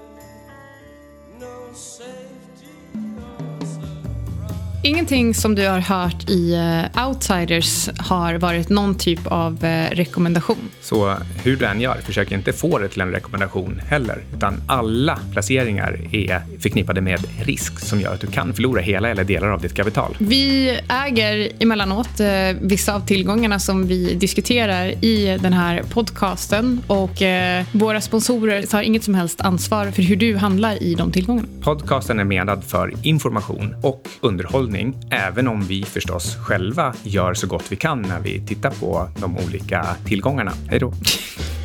no 1.41 1.73
safety 1.75 2.71
or 3.19 3.67
surprise. 3.67 4.81
Ingenting 4.85 5.35
som 5.35 5.55
du 5.55 5.67
har 5.67 5.81
hört 5.81 6.31
i 6.31 6.55
eh, 6.55 7.07
Outsiders 7.09 7.89
har 7.99 8.35
varit 8.35 8.69
någon 8.69 8.95
typ 8.95 9.27
av 9.27 9.65
eh, 9.65 9.91
rekommendation. 9.91 10.71
Så 10.87 11.15
hur 11.45 11.57
du 11.57 11.65
än 11.67 11.81
gör, 11.81 11.97
försök 11.97 12.33
inte 12.33 12.53
få 12.53 12.79
det 12.79 12.89
till 12.89 13.01
en 13.01 13.13
rekommendation 13.13 13.81
heller, 13.89 14.19
utan 14.37 14.55
alla 14.67 15.19
placeringar 15.33 15.99
är 16.13 16.43
förknippade 16.61 17.01
med 17.01 17.21
risk 17.45 17.81
som 17.81 18.01
gör 18.01 18.15
att 18.15 18.21
du 18.21 18.27
kan 18.27 18.55
förlora 18.55 18.81
hela 18.81 19.09
eller 19.09 19.25
delar 19.25 19.49
av 19.49 19.61
ditt 19.61 19.75
kapital. 19.75 20.17
Vi 20.19 20.79
äger 20.89 21.49
emellanåt 21.59 22.21
uh, 22.21 22.27
vissa 22.61 22.95
av 22.95 23.07
tillgångarna 23.07 23.59
som 23.59 23.87
vi 23.87 24.15
diskuterar 24.15 25.05
i 25.05 25.39
den 25.43 25.53
här 25.53 25.83
podcasten 25.91 26.83
och 26.87 27.23
våra 27.73 28.01
sponsorer 28.01 28.63
tar 28.63 28.83
inget 28.83 29.05
som 29.05 29.15
helst 29.15 29.41
ansvar 29.41 29.91
för 29.91 30.03
hur 30.03 30.17
du 30.17 30.37
handlar 30.37 30.83
i 30.83 30.95
de 30.95 31.13
tillgångarna. 31.13 31.49
Podcasten 31.63 32.21
är 32.21 32.25
menad 32.25 32.65
för 32.65 32.93
information 33.03 33.75
och 33.83 34.09
underhållning, 34.21 34.97
även 35.11 35.49
om 35.49 35.63
vi 35.63 35.83
förstås 35.85 36.37
själva 36.37 36.95
gör 37.03 37.35
så 37.35 37.47
gott 37.47 37.65
vi 37.69 37.77
kan 37.77 38.03
när 38.03 38.21
vi 38.21 38.47
tittar 38.47 38.71
på 38.71 39.09
de 39.21 39.37
olika 39.37 39.87
tillgångarna. 40.05 40.53
Hej 40.77 40.81
då. 40.81 40.93